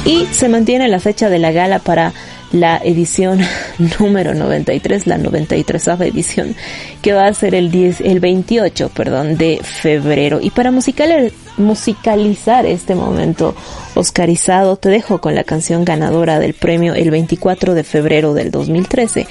Y 0.04 0.26
se 0.32 0.48
mantiene 0.48 0.88
la 0.88 0.98
fecha 0.98 1.28
de 1.28 1.38
la 1.38 1.52
gala 1.52 1.78
para 1.78 2.12
la 2.52 2.78
edición 2.78 3.40
número 3.98 4.34
93, 4.34 5.06
la 5.06 5.18
93 5.18 5.88
edición, 6.00 6.54
que 7.02 7.12
va 7.12 7.26
a 7.26 7.34
ser 7.34 7.54
el 7.54 7.70
10, 7.70 8.00
el 8.02 8.20
28, 8.20 8.90
perdón, 8.90 9.36
de 9.36 9.60
febrero. 9.62 10.40
Y 10.40 10.50
para 10.50 10.70
musicalizar 10.70 12.66
este 12.66 12.94
momento 12.94 13.54
oscarizado, 13.94 14.76
te 14.76 14.88
dejo 14.88 15.20
con 15.20 15.34
la 15.34 15.44
canción 15.44 15.84
ganadora 15.84 16.38
del 16.38 16.54
premio 16.54 16.94
el 16.94 17.10
24 17.10 17.74
de 17.74 17.84
febrero 17.84 18.34
del 18.34 18.50
2013. 18.50 19.26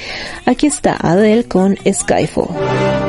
Aquí 0.45 0.67
está 0.67 0.95
Adele 0.99 1.45
con 1.45 1.77
Skyfall. 1.91 3.08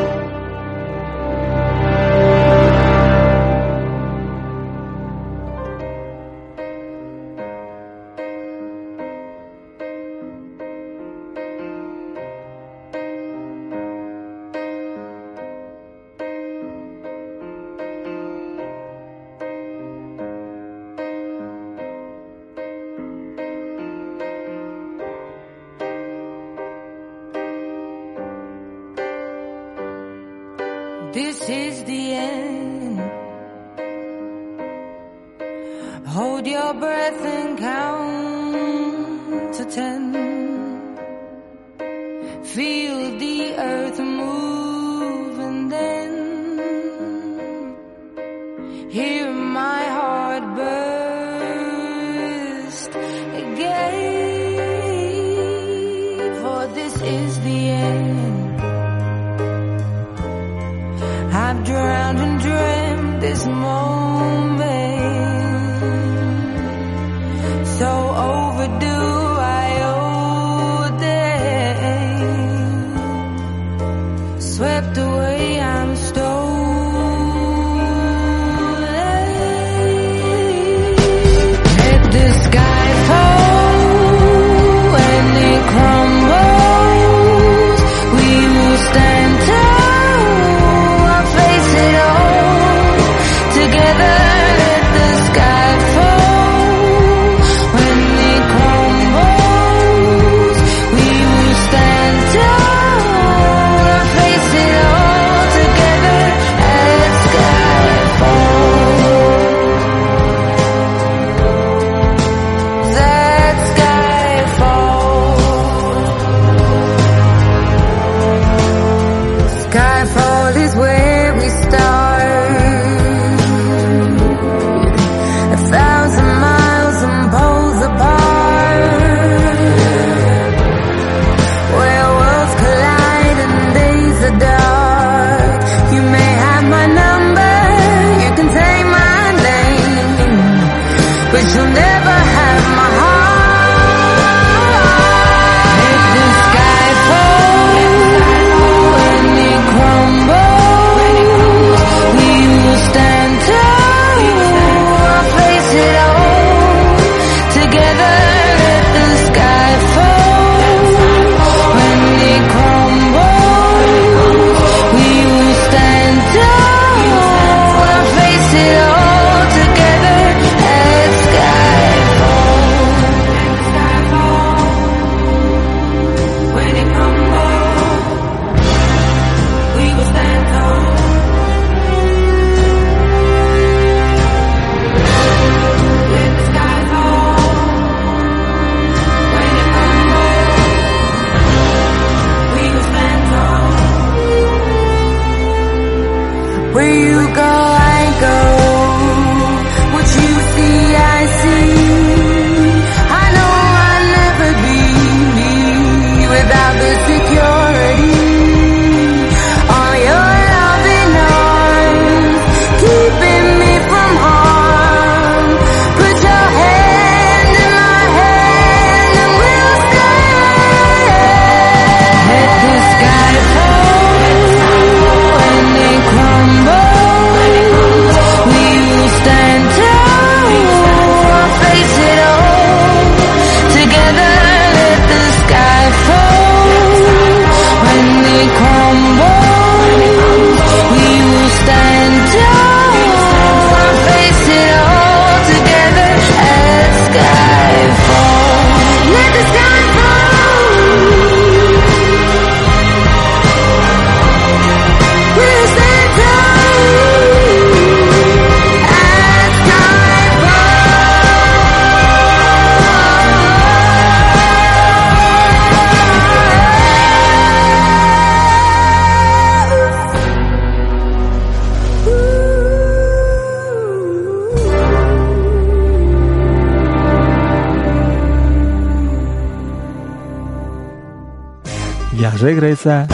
Regresa 282.41 283.07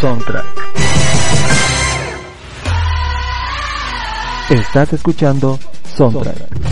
Soundtrack. 0.00 0.44
Estás 4.50 4.92
escuchando 4.92 5.58
Soundtrack. 5.96 6.65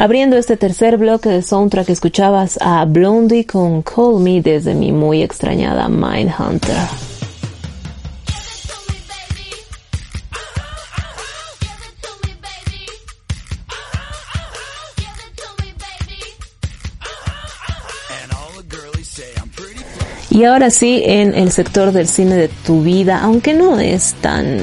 Abriendo 0.00 0.38
este 0.38 0.56
tercer 0.56 0.96
bloque 0.96 1.28
de 1.28 1.42
soundtrack 1.42 1.90
escuchabas 1.90 2.58
a 2.62 2.86
Blondie 2.86 3.44
con 3.44 3.82
Call 3.82 4.18
Me 4.20 4.40
desde 4.40 4.72
mi 4.72 4.92
muy 4.92 5.20
extrañada 5.20 5.90
Mindhunter. 5.90 7.09
Y 20.40 20.44
ahora 20.44 20.70
sí, 20.70 21.02
en 21.04 21.34
el 21.34 21.52
sector 21.52 21.92
del 21.92 22.08
cine 22.08 22.34
de 22.34 22.48
tu 22.48 22.80
vida, 22.80 23.20
aunque 23.22 23.52
no 23.52 23.78
es 23.78 24.14
tan, 24.22 24.56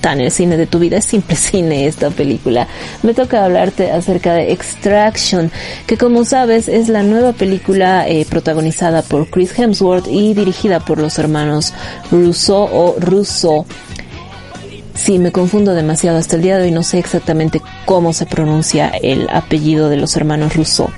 tan 0.00 0.22
el 0.22 0.30
cine 0.30 0.56
de 0.56 0.66
tu 0.66 0.78
vida, 0.78 0.96
es 0.96 1.04
simple 1.04 1.36
cine 1.36 1.86
esta 1.86 2.08
película. 2.08 2.66
Me 3.02 3.12
toca 3.12 3.44
hablarte 3.44 3.90
acerca 3.92 4.32
de 4.32 4.52
Extraction, 4.52 5.52
que 5.86 5.98
como 5.98 6.24
sabes 6.24 6.66
es 6.66 6.88
la 6.88 7.02
nueva 7.02 7.34
película 7.34 8.08
eh, 8.08 8.24
protagonizada 8.24 9.02
por 9.02 9.28
Chris 9.28 9.52
Hemsworth 9.58 10.06
y 10.08 10.32
dirigida 10.32 10.80
por 10.80 10.98
los 10.98 11.18
hermanos 11.18 11.74
Russo 12.10 12.62
o 12.62 12.96
Russo. 12.98 13.66
Sí, 14.94 15.18
me 15.18 15.30
confundo 15.30 15.74
demasiado 15.74 16.16
hasta 16.16 16.36
el 16.36 16.42
día 16.42 16.56
de 16.56 16.64
hoy, 16.64 16.70
no 16.70 16.82
sé 16.82 17.00
exactamente 17.00 17.60
cómo 17.84 18.14
se 18.14 18.24
pronuncia 18.24 18.88
el 18.88 19.28
apellido 19.28 19.90
de 19.90 19.98
los 19.98 20.16
hermanos 20.16 20.56
Russo. 20.56 20.90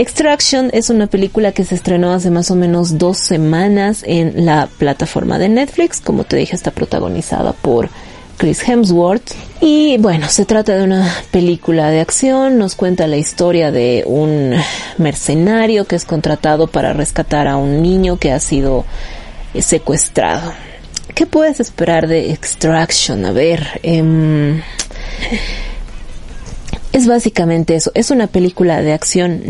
Extraction 0.00 0.70
es 0.72 0.88
una 0.88 1.08
película 1.08 1.52
que 1.52 1.62
se 1.62 1.74
estrenó 1.74 2.14
hace 2.14 2.30
más 2.30 2.50
o 2.50 2.54
menos 2.56 2.96
dos 2.96 3.18
semanas 3.18 4.02
en 4.06 4.46
la 4.46 4.66
plataforma 4.78 5.38
de 5.38 5.50
Netflix. 5.50 6.00
Como 6.00 6.24
te 6.24 6.36
dije, 6.36 6.56
está 6.56 6.70
protagonizada 6.70 7.52
por 7.52 7.90
Chris 8.38 8.66
Hemsworth. 8.66 9.34
Y 9.60 9.98
bueno, 9.98 10.30
se 10.30 10.46
trata 10.46 10.74
de 10.74 10.84
una 10.84 11.06
película 11.30 11.90
de 11.90 12.00
acción. 12.00 12.56
Nos 12.56 12.76
cuenta 12.76 13.06
la 13.06 13.18
historia 13.18 13.70
de 13.72 14.04
un 14.06 14.54
mercenario 14.96 15.84
que 15.84 15.96
es 15.96 16.06
contratado 16.06 16.66
para 16.66 16.94
rescatar 16.94 17.46
a 17.46 17.58
un 17.58 17.82
niño 17.82 18.16
que 18.16 18.32
ha 18.32 18.40
sido 18.40 18.86
secuestrado. 19.58 20.54
¿Qué 21.14 21.26
puedes 21.26 21.60
esperar 21.60 22.06
de 22.06 22.30
Extraction? 22.32 23.26
A 23.26 23.32
ver, 23.32 23.78
eh, 23.82 24.62
es 26.92 27.06
básicamente 27.06 27.76
eso, 27.76 27.92
es 27.94 28.10
una 28.10 28.26
película 28.26 28.82
de 28.82 28.92
acción, 28.92 29.42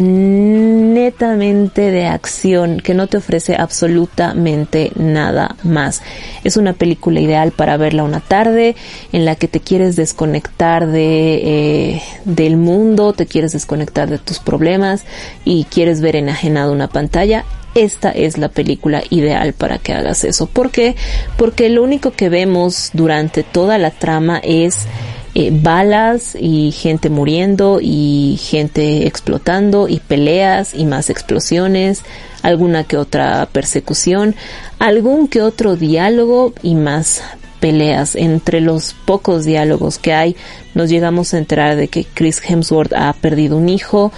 netamente 0.93 1.91
de 1.91 2.07
acción, 2.07 2.80
que 2.80 2.93
no 2.93 3.07
te 3.07 3.16
ofrece 3.16 3.57
absolutamente 3.57 4.93
nada 4.97 5.57
más. 5.62 6.03
Es 6.45 6.59
una 6.59 6.74
película 6.74 7.20
ideal 7.20 7.53
para 7.53 7.78
verla 7.78 8.05
una 8.05 8.20
tarde, 8.20 8.76
en 9.12 9.24
la 9.24 9.36
que 9.36 9.49
te 9.49 9.61
quieres 9.61 9.97
desconectar 9.97 10.86
de, 10.86 11.95
eh, 11.95 12.03
del 12.26 12.59
mundo, 12.59 13.14
te 13.14 13.26
quieres 13.26 13.53
desconectar 13.53 14.11
de 14.11 14.18
tus 14.18 14.38
problemas 14.38 15.05
y 15.45 15.64
quieres 15.64 16.03
ver 16.03 16.16
enajenado 16.16 16.72
una 16.72 16.88
pantalla. 16.88 17.47
Esta 17.74 18.11
es 18.11 18.36
la 18.36 18.49
película 18.49 19.03
ideal 19.11 19.53
para 19.53 19.78
que 19.78 19.95
hagas 19.95 20.24
eso. 20.24 20.47
¿Por 20.47 20.70
qué? 20.70 20.97
Porque 21.36 21.68
lo 21.68 21.84
único 21.84 22.11
que 22.11 22.28
vemos 22.28 22.91
durante 22.93 23.45
toda 23.45 23.78
la 23.78 23.93
trama 23.93 24.41
es 24.43 24.86
eh, 25.35 25.51
balas 25.53 26.37
y 26.39 26.72
gente 26.72 27.09
muriendo 27.09 27.78
y 27.81 28.37
gente 28.41 29.07
explotando 29.07 29.87
y 29.87 30.01
peleas 30.01 30.74
y 30.74 30.85
más 30.85 31.09
explosiones, 31.09 32.03
alguna 32.43 32.83
que 32.83 32.97
otra 32.97 33.49
persecución, 33.53 34.35
algún 34.81 35.28
que 35.28 35.43
otro 35.43 35.76
diálogo 35.76 36.53
y 36.62 36.74
más 36.74 37.22
peleas. 37.61 38.16
Entre 38.16 38.61
los 38.61 38.95
pocos 39.05 39.45
diálogos 39.45 39.99
que 39.99 40.14
hay, 40.14 40.37
nos 40.74 40.91
llegamos 40.91 41.33
a 41.33 41.39
enterar 41.39 41.76
de 41.76 41.87
que 41.87 42.05
Chris 42.05 42.43
Hemsworth 42.45 42.93
ha 42.95 43.12
perdido 43.12 43.57
un 43.57 43.68
hijo 43.68 44.12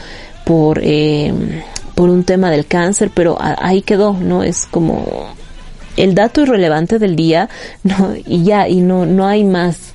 por, 0.47 0.81
eh, 0.83 1.35
por 1.95 2.09
un 2.09 2.25
tema 2.25 2.51
del 2.51 2.65
cáncer, 2.65 3.11
pero 3.13 3.37
ahí 3.39 3.83
quedó, 3.83 4.15
¿no? 4.15 4.43
Es 4.43 4.67
como 4.71 5.27
el 5.99 6.15
dato 6.15 6.41
irrelevante 6.41 6.99
del 6.99 7.17
día, 7.17 7.51
¿no? 7.83 8.15
Y 8.27 8.45
ya, 8.45 8.67
y 8.67 8.81
no, 8.81 9.05
no 9.05 9.27
hay 9.27 9.45
más 9.45 9.91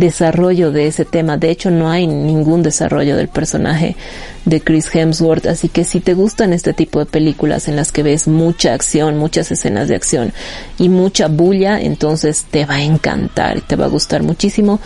desarrollo 0.00 0.72
de 0.72 0.88
ese 0.88 1.04
tema. 1.04 1.36
De 1.36 1.50
hecho, 1.50 1.70
no 1.70 1.90
hay 1.90 2.06
ningún 2.06 2.62
desarrollo 2.62 3.16
del 3.16 3.28
personaje 3.28 3.96
de 4.44 4.60
Chris 4.60 4.92
Hemsworth. 4.92 5.46
Así 5.46 5.68
que 5.68 5.84
si 5.84 6.00
te 6.00 6.14
gustan 6.14 6.52
este 6.52 6.72
tipo 6.72 6.98
de 6.98 7.06
películas 7.06 7.68
en 7.68 7.76
las 7.76 7.92
que 7.92 8.02
ves 8.02 8.26
mucha 8.26 8.74
acción, 8.74 9.16
muchas 9.16 9.50
escenas 9.52 9.88
de 9.88 9.94
acción 9.94 10.32
y 10.78 10.88
mucha 10.88 11.28
bulla, 11.28 11.80
entonces 11.80 12.46
te 12.50 12.66
va 12.66 12.76
a 12.76 12.82
encantar, 12.82 13.60
te 13.60 13.76
va 13.76 13.84
a 13.84 13.88
gustar 13.88 14.22
muchísimo. 14.22 14.80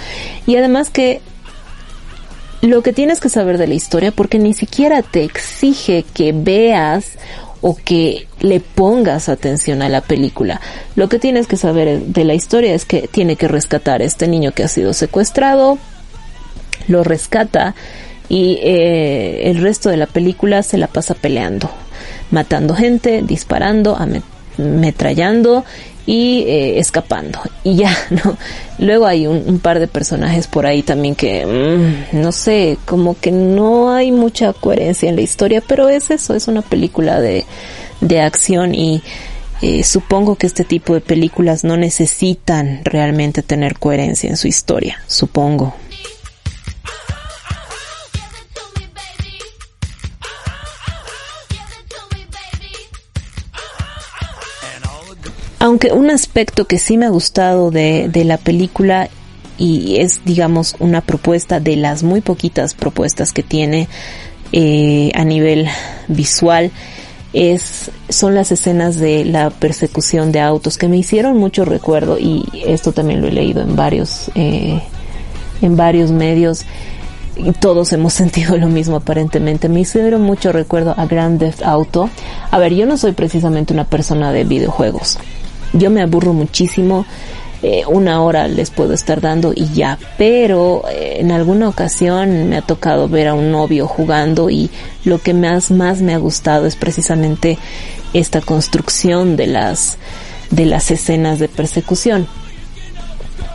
Y 0.46 0.56
además 0.56 0.90
que 0.90 1.22
lo 2.60 2.82
que 2.82 2.92
tienes 2.92 3.20
que 3.20 3.28
saber 3.28 3.58
de 3.58 3.66
la 3.66 3.74
historia, 3.74 4.10
porque 4.10 4.38
ni 4.38 4.54
siquiera 4.54 5.02
te 5.02 5.22
exige 5.22 6.04
que 6.14 6.32
veas 6.32 7.12
o 7.66 7.74
que 7.74 8.28
le 8.40 8.60
pongas 8.60 9.30
atención 9.30 9.80
a 9.80 9.88
la 9.88 10.02
película. 10.02 10.60
Lo 10.96 11.08
que 11.08 11.18
tienes 11.18 11.46
que 11.46 11.56
saber 11.56 11.98
de 11.98 12.24
la 12.24 12.34
historia 12.34 12.74
es 12.74 12.84
que 12.84 13.08
tiene 13.08 13.36
que 13.36 13.48
rescatar 13.48 14.02
a 14.02 14.04
este 14.04 14.28
niño 14.28 14.52
que 14.52 14.64
ha 14.64 14.68
sido 14.68 14.92
secuestrado, 14.92 15.78
lo 16.88 17.04
rescata 17.04 17.74
y 18.28 18.58
eh, 18.62 19.48
el 19.50 19.62
resto 19.62 19.88
de 19.88 19.96
la 19.96 20.04
película 20.04 20.62
se 20.62 20.76
la 20.76 20.88
pasa 20.88 21.14
peleando, 21.14 21.70
matando 22.30 22.74
gente, 22.74 23.22
disparando, 23.22 23.96
ametrallando 24.58 25.64
y 26.06 26.44
eh, 26.46 26.78
escapando. 26.78 27.40
Y 27.62 27.76
ya 27.76 27.96
no 28.10 28.36
luego 28.78 29.06
hay 29.06 29.26
un, 29.26 29.58
par 29.60 29.78
de 29.78 29.86
personajes 29.86 30.46
por 30.46 30.66
ahí 30.66 30.82
también 30.82 31.14
que 31.14 31.46
mm, 31.46 32.20
no 32.20 32.32
sé 32.32 32.76
como 32.84 33.18
que 33.18 33.30
no 33.30 33.92
hay 33.92 34.12
mucha 34.12 34.52
coherencia 34.52 35.08
en 35.08 35.16
la 35.16 35.22
historia 35.22 35.62
pero 35.66 35.88
es 35.88 36.10
eso 36.10 36.34
es 36.34 36.48
una 36.48 36.62
película 36.62 37.20
de, 37.20 37.44
de 38.00 38.20
acción 38.20 38.74
y 38.74 39.02
eh, 39.62 39.84
supongo 39.84 40.34
que 40.34 40.46
este 40.46 40.64
tipo 40.64 40.94
de 40.94 41.00
películas 41.00 41.64
no 41.64 41.76
necesitan 41.76 42.80
realmente 42.84 43.42
tener 43.42 43.78
coherencia 43.78 44.28
en 44.28 44.36
su 44.36 44.48
historia 44.48 44.98
supongo 45.06 45.74
Aunque 55.64 55.94
un 55.94 56.10
aspecto 56.10 56.66
que 56.66 56.78
sí 56.78 56.98
me 56.98 57.06
ha 57.06 57.08
gustado 57.08 57.70
de, 57.70 58.10
de 58.12 58.24
la 58.26 58.36
película 58.36 59.08
y 59.56 59.96
es, 59.96 60.20
digamos, 60.26 60.76
una 60.78 61.00
propuesta 61.00 61.58
de 61.58 61.76
las 61.76 62.02
muy 62.02 62.20
poquitas 62.20 62.74
propuestas 62.74 63.32
que 63.32 63.42
tiene 63.42 63.88
eh, 64.52 65.10
a 65.14 65.24
nivel 65.24 65.66
visual, 66.06 66.70
es, 67.32 67.90
son 68.10 68.34
las 68.34 68.52
escenas 68.52 68.98
de 68.98 69.24
la 69.24 69.48
persecución 69.48 70.32
de 70.32 70.40
autos 70.40 70.76
que 70.76 70.86
me 70.86 70.98
hicieron 70.98 71.38
mucho 71.38 71.64
recuerdo 71.64 72.18
y 72.18 72.44
esto 72.66 72.92
también 72.92 73.22
lo 73.22 73.28
he 73.28 73.32
leído 73.32 73.62
en 73.62 73.74
varios, 73.74 74.30
eh, 74.34 74.82
en 75.62 75.76
varios 75.78 76.10
medios 76.10 76.66
y 77.36 77.52
todos 77.52 77.90
hemos 77.94 78.12
sentido 78.22 78.58
lo 78.58 78.68
mismo 78.68 78.96
aparentemente. 78.96 79.70
Me 79.70 79.80
hicieron 79.80 80.20
mucho 80.20 80.52
recuerdo 80.52 80.92
a 80.94 81.06
Grand 81.06 81.38
Theft 81.38 81.62
Auto. 81.62 82.10
A 82.50 82.58
ver, 82.58 82.74
yo 82.74 82.84
no 82.84 82.98
soy 82.98 83.12
precisamente 83.12 83.72
una 83.72 83.84
persona 83.84 84.30
de 84.30 84.44
videojuegos 84.44 85.16
yo 85.74 85.90
me 85.90 86.02
aburro 86.02 86.32
muchísimo. 86.32 87.04
Eh, 87.62 87.82
una 87.86 88.20
hora 88.22 88.46
les 88.46 88.70
puedo 88.70 88.92
estar 88.92 89.22
dando 89.22 89.54
y 89.54 89.68
ya, 89.72 89.98
pero 90.18 90.82
eh, 90.90 91.16
en 91.20 91.30
alguna 91.30 91.66
ocasión 91.66 92.50
me 92.50 92.58
ha 92.58 92.62
tocado 92.62 93.08
ver 93.08 93.28
a 93.28 93.34
un 93.34 93.50
novio 93.50 93.86
jugando 93.86 94.50
y 94.50 94.70
lo 95.04 95.18
que 95.18 95.32
más, 95.32 95.70
más 95.70 96.02
me 96.02 96.12
ha 96.12 96.18
gustado 96.18 96.66
es 96.66 96.76
precisamente 96.76 97.56
esta 98.12 98.42
construcción 98.42 99.36
de 99.36 99.46
las, 99.46 99.96
de 100.50 100.66
las 100.66 100.90
escenas 100.90 101.38
de 101.38 101.48
persecución. 101.48 102.26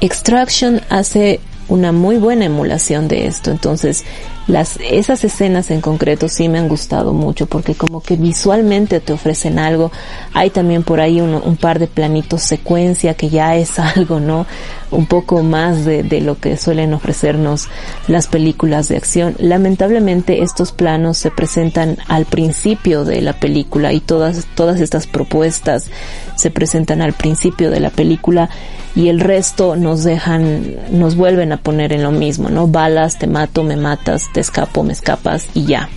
Extraction 0.01 0.81
hace 0.89 1.39
una 1.67 1.91
muy 1.91 2.17
buena 2.17 2.45
emulación 2.45 3.07
de 3.07 3.27
esto, 3.27 3.51
entonces 3.51 4.05
las, 4.49 4.79
esas 4.81 5.23
escenas 5.23 5.69
en 5.69 5.79
concreto 5.79 6.27
sí 6.27 6.49
me 6.49 6.57
han 6.57 6.67
gustado 6.67 7.13
mucho 7.13 7.45
porque 7.45 7.75
como 7.75 8.01
que 8.01 8.15
visualmente 8.15 8.99
te 8.99 9.13
ofrecen 9.13 9.59
algo. 9.59 9.91
Hay 10.33 10.49
también 10.49 10.81
por 10.81 10.99
ahí 10.99 11.21
un, 11.21 11.35
un 11.35 11.55
par 11.55 11.77
de 11.77 11.85
planitos 11.85 12.41
secuencia 12.41 13.13
que 13.13 13.29
ya 13.29 13.55
es 13.55 13.77
algo, 13.79 14.19
¿no? 14.19 14.47
Un 14.89 15.05
poco 15.05 15.43
más 15.43 15.85
de, 15.85 16.01
de 16.01 16.19
lo 16.21 16.39
que 16.39 16.57
suelen 16.57 16.95
ofrecernos 16.95 17.67
las 18.07 18.25
películas 18.25 18.87
de 18.87 18.97
acción. 18.97 19.35
Lamentablemente 19.37 20.41
estos 20.41 20.71
planos 20.71 21.19
se 21.19 21.29
presentan 21.29 21.97
al 22.07 22.25
principio 22.25 23.05
de 23.05 23.21
la 23.21 23.33
película 23.33 23.93
y 23.93 23.99
todas, 23.99 24.47
todas 24.55 24.79
estas 24.79 25.05
propuestas 25.05 25.91
se 26.35 26.49
presentan 26.49 27.03
al 27.03 27.13
principio 27.13 27.69
de 27.69 27.81
la 27.81 27.91
película 27.91 28.49
y 28.95 29.09
el 29.09 29.19
resto 29.19 29.75
nos 29.75 30.03
dejan, 30.03 30.75
nos 30.91 31.15
vuelven 31.15 31.51
a 31.51 31.57
poner 31.57 31.93
en 31.93 32.03
lo 32.03 32.11
mismo, 32.11 32.49
¿no? 32.49 32.67
Balas, 32.67 33.19
te 33.19 33.27
mato, 33.27 33.63
me 33.63 33.75
matas, 33.75 34.25
te 34.33 34.38
escapo, 34.41 34.83
me 34.83 34.93
escapas 34.93 35.47
y 35.53 35.65
ya. 35.65 35.89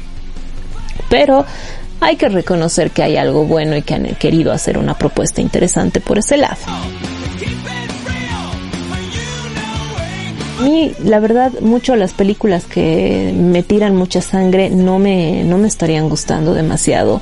Pero 1.08 1.44
hay 2.00 2.16
que 2.16 2.28
reconocer 2.28 2.90
que 2.90 3.02
hay 3.02 3.16
algo 3.16 3.44
bueno 3.44 3.76
y 3.76 3.82
que 3.82 3.94
han 3.94 4.04
querido 4.16 4.52
hacer 4.52 4.76
una 4.76 4.98
propuesta 4.98 5.40
interesante 5.40 6.00
por 6.00 6.18
ese 6.18 6.36
lado. 6.36 6.56
A 10.58 10.64
mí, 10.64 10.92
la 11.02 11.18
verdad, 11.18 11.52
mucho 11.60 11.96
las 11.96 12.12
películas 12.12 12.64
que 12.64 13.34
me 13.36 13.62
tiran 13.62 13.96
mucha 13.96 14.20
sangre 14.20 14.70
no 14.70 14.98
me, 14.98 15.44
no 15.44 15.58
me 15.58 15.68
estarían 15.68 16.08
gustando 16.08 16.54
demasiado. 16.54 17.20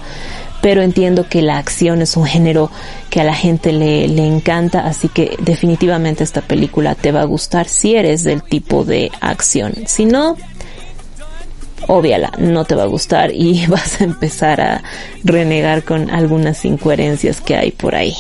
Pero 0.63 0.83
entiendo 0.83 1.27
que 1.27 1.41
la 1.41 1.57
acción 1.57 2.03
es 2.03 2.19
un 2.19 2.27
género 2.27 2.71
que 3.09 3.21
a 3.21 3.25
la 3.25 3.33
gente 3.33 3.73
le, 3.73 4.09
le 4.09 4.27
encanta, 4.27 4.81
así 4.87 5.09
que 5.09 5.39
definitivamente 5.41 6.23
esta 6.23 6.43
película 6.43 6.95
te 6.95 7.13
va 7.13 7.23
a 7.23 7.25
gustar 7.25 7.67
si 7.67 7.95
eres 7.95 8.25
del 8.25 8.43
tipo 8.43 8.85
de 8.85 9.11
acción. 9.21 9.73
Si 9.87 10.05
no, 10.05 10.37
óbviala, 11.89 12.33
no 12.39 12.65
te 12.65 12.75
va 12.75 12.85
a 12.85 12.87
gustar 12.87 13.33
y 13.33 13.67
vas 13.69 14.01
a 14.01 14.05
empezar 14.05 14.61
a 14.61 14.83
renegar 15.25 15.83
con 15.83 16.11
algunas 16.11 16.65
incoherencias 16.65 17.41
que 17.41 17.57
hay 17.57 17.71
por 17.71 17.95
ahí. 17.95 18.15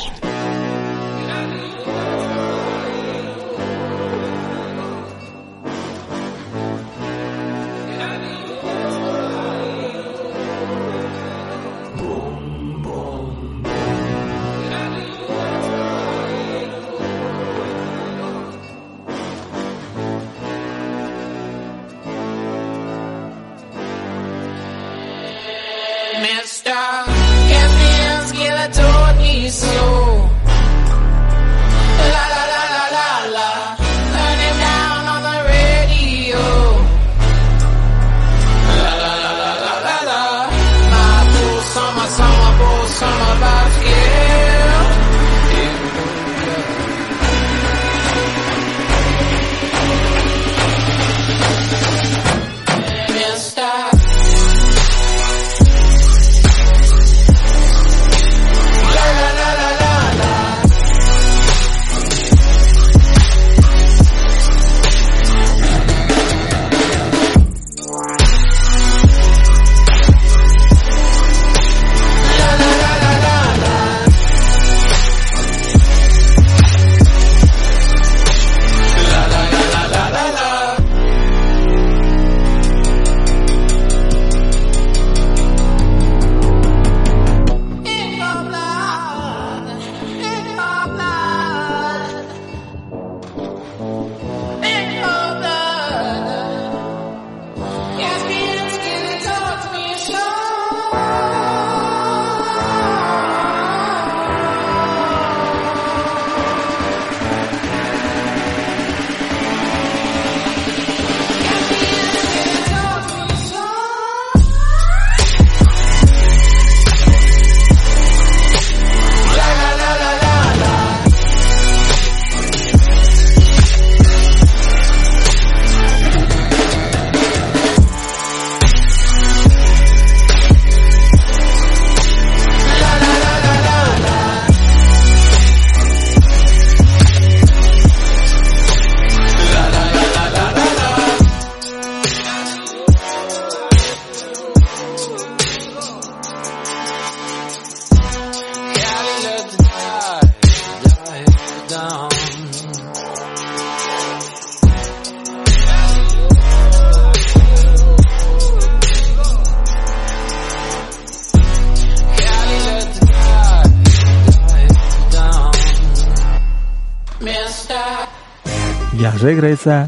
Ya 168.99 169.13
regresa 169.13 169.87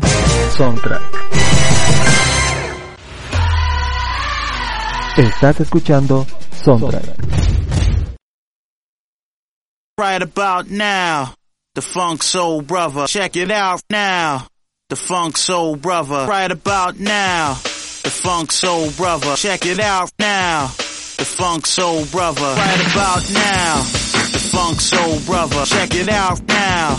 Soundtrack. 0.57 1.03
Estás 5.17 5.61
escuchando 5.61 6.27
Soundtrack. 6.65 7.05
Right 9.99 10.23
about 10.23 10.71
now, 10.71 11.35
the 11.75 11.83
Funk 11.83 12.23
Soul 12.23 12.63
Brother. 12.63 13.07
Check 13.07 13.37
it 13.37 13.51
out 13.51 13.83
now. 13.91 14.47
The 14.89 14.97
Funk 14.97 15.37
Soul 15.37 15.77
Brother. 15.77 16.27
Right 16.27 16.51
about 16.51 16.99
now, 16.99 17.55
the 17.55 18.11
Funk 18.11 18.53
Soul 18.53 18.91
Brother. 18.91 19.37
Check 19.37 19.67
it 19.67 19.81
out 19.81 20.11
now. 20.19 20.67
The 21.19 21.25
Funk 21.25 21.67
Soul 21.67 22.05
Brother. 22.07 22.41
Right 22.43 22.81
about 22.93 23.29
now, 23.31 23.83
the 24.33 24.39
Funk 24.53 24.81
Soul 24.81 25.19
Brother. 25.27 25.65
Check 25.67 25.95
it 25.95 26.09
out 26.09 26.41
now. 26.47 26.99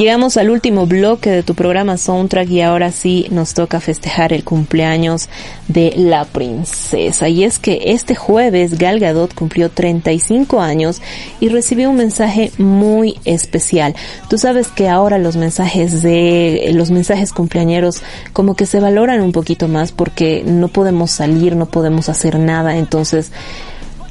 Llegamos 0.00 0.38
al 0.38 0.48
último 0.48 0.86
bloque 0.86 1.30
de 1.30 1.42
tu 1.42 1.54
programa 1.54 1.98
Soundtrack 1.98 2.48
y 2.48 2.62
ahora 2.62 2.90
sí 2.90 3.26
nos 3.30 3.52
toca 3.52 3.80
festejar 3.80 4.32
el 4.32 4.44
cumpleaños 4.44 5.28
de 5.68 5.92
la 5.94 6.24
princesa. 6.24 7.28
Y 7.28 7.44
es 7.44 7.58
que 7.58 7.82
este 7.84 8.14
jueves 8.14 8.78
Gal 8.78 8.98
Gadot 8.98 9.34
cumplió 9.34 9.68
35 9.68 10.62
años 10.62 11.02
y 11.38 11.50
recibió 11.50 11.90
un 11.90 11.96
mensaje 11.96 12.50
muy 12.56 13.18
especial. 13.26 13.94
Tú 14.30 14.38
sabes 14.38 14.68
que 14.68 14.88
ahora 14.88 15.18
los 15.18 15.36
mensajes 15.36 16.02
de 16.02 16.70
los 16.72 16.90
mensajes 16.90 17.34
cumpleañeros 17.34 18.02
como 18.32 18.56
que 18.56 18.64
se 18.64 18.80
valoran 18.80 19.20
un 19.20 19.32
poquito 19.32 19.68
más 19.68 19.92
porque 19.92 20.42
no 20.46 20.68
podemos 20.68 21.10
salir, 21.10 21.56
no 21.56 21.66
podemos 21.66 22.08
hacer 22.08 22.38
nada, 22.38 22.78
entonces 22.78 23.32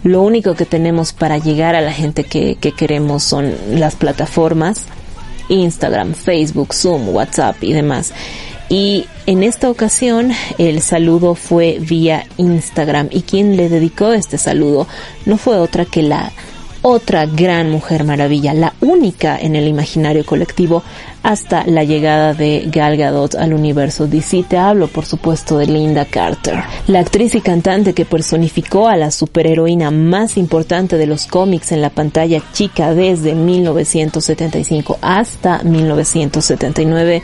lo 0.03 0.21
único 0.21 0.53
que 0.53 0.65
tenemos 0.65 1.13
para 1.13 1.39
llegar 1.39 1.73
a 1.73 1.81
la 1.81 1.91
gente 1.91 2.25
que, 2.25 2.57
que 2.57 2.73
queremos 2.73 3.23
son 3.23 3.55
las 3.71 3.95
plataformas 3.95 4.85
Instagram, 5.50 6.14
Facebook, 6.14 6.74
Zoom, 6.74 7.10
WhatsApp 7.10 7.62
y 7.62 7.74
demás. 7.74 8.14
Y 8.70 9.08
en 9.26 9.41
esta 9.43 9.70
ocasión 9.70 10.32
el 10.60 10.82
saludo 10.82 11.34
fue 11.34 11.80
vía 11.80 12.28
Instagram 12.38 13.10
y 13.12 13.24
quien 13.24 13.58
le 13.58 13.68
dedicó 13.68 14.14
este 14.14 14.38
saludo 14.38 14.88
no 15.26 15.38
fue 15.38 15.58
otra 15.58 15.86
que 15.86 16.04
la 16.04 16.32
otra 16.82 17.25
gran 17.25 17.69
mujer 17.69 18.03
maravilla, 18.03 18.53
la 18.53 18.73
única 18.82 19.38
en 19.38 19.55
el 19.55 19.67
imaginario 19.67 20.25
colectivo 20.25 20.84
hasta 21.23 21.65
la 21.65 21.84
llegada 21.84 22.34
de 22.34 22.69
Gal 22.71 22.97
Gadot 22.97 23.36
al 23.36 23.53
universo 23.53 24.07
DC. 24.07 24.45
Te 24.47 24.57
hablo, 24.57 24.88
por 24.88 25.05
supuesto, 25.05 25.57
de 25.57 25.67
Linda 25.67 26.05
Carter, 26.05 26.63
la 26.88 26.99
actriz 26.99 27.36
y 27.36 27.41
cantante 27.41 27.93
que 27.93 28.05
personificó 28.05 28.88
a 28.88 28.95
la 28.95 29.11
superheroína 29.11 29.91
más 29.91 30.38
importante 30.38 30.97
de 30.97 31.07
los 31.07 31.25
cómics 31.27 31.71
en 31.71 31.82
la 31.82 31.89
pantalla 31.89 32.41
chica 32.53 32.93
desde 32.93 33.36
1975 33.36 34.97
hasta 35.01 35.61
1979 35.63 37.21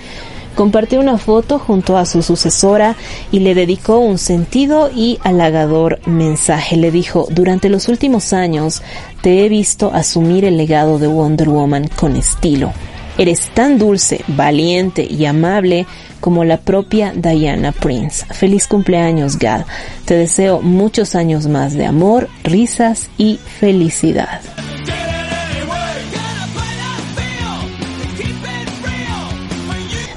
compartió 0.56 1.00
una 1.00 1.18
foto 1.18 1.60
junto 1.60 1.98
a 1.98 2.06
su 2.06 2.24
sucesora 2.24 2.96
y 3.32 3.40
le 3.40 3.54
dedicó 3.54 4.00
un 4.00 4.18
sentido 4.18 4.90
y 4.94 5.20
halagador 5.24 6.00
mensaje. 6.08 6.78
Le 6.78 6.92
dijo, 6.92 7.28
durante 7.30 7.70
los 7.70 7.88
últimos 7.88 8.34
años 8.34 8.82
te 9.22 9.46
he 9.46 9.50
visto 9.50 9.92
asumir 9.94 10.46
el 10.46 10.58
legado 10.58 10.98
de 10.98 11.08
Wonder 11.08 11.50
Woman 11.50 11.88
con 11.96 12.16
estilo. 12.16 12.74
Eres 13.18 13.50
tan 13.54 13.78
dulce, 13.78 14.22
valiente 14.28 15.08
y 15.10 15.26
amable 15.26 15.86
como 16.20 16.44
la 16.44 16.58
propia 16.58 17.14
Diana 17.16 17.72
Prince. 17.72 18.26
Feliz 18.32 18.68
cumpleaños, 18.68 19.38
Gal. 19.38 19.66
Te 20.06 20.16
deseo 20.16 20.62
muchos 20.62 21.16
años 21.16 21.48
más 21.48 21.74
de 21.74 21.86
amor, 21.86 22.28
risas 22.44 23.10
y 23.18 23.40
felicidad. 23.60 24.42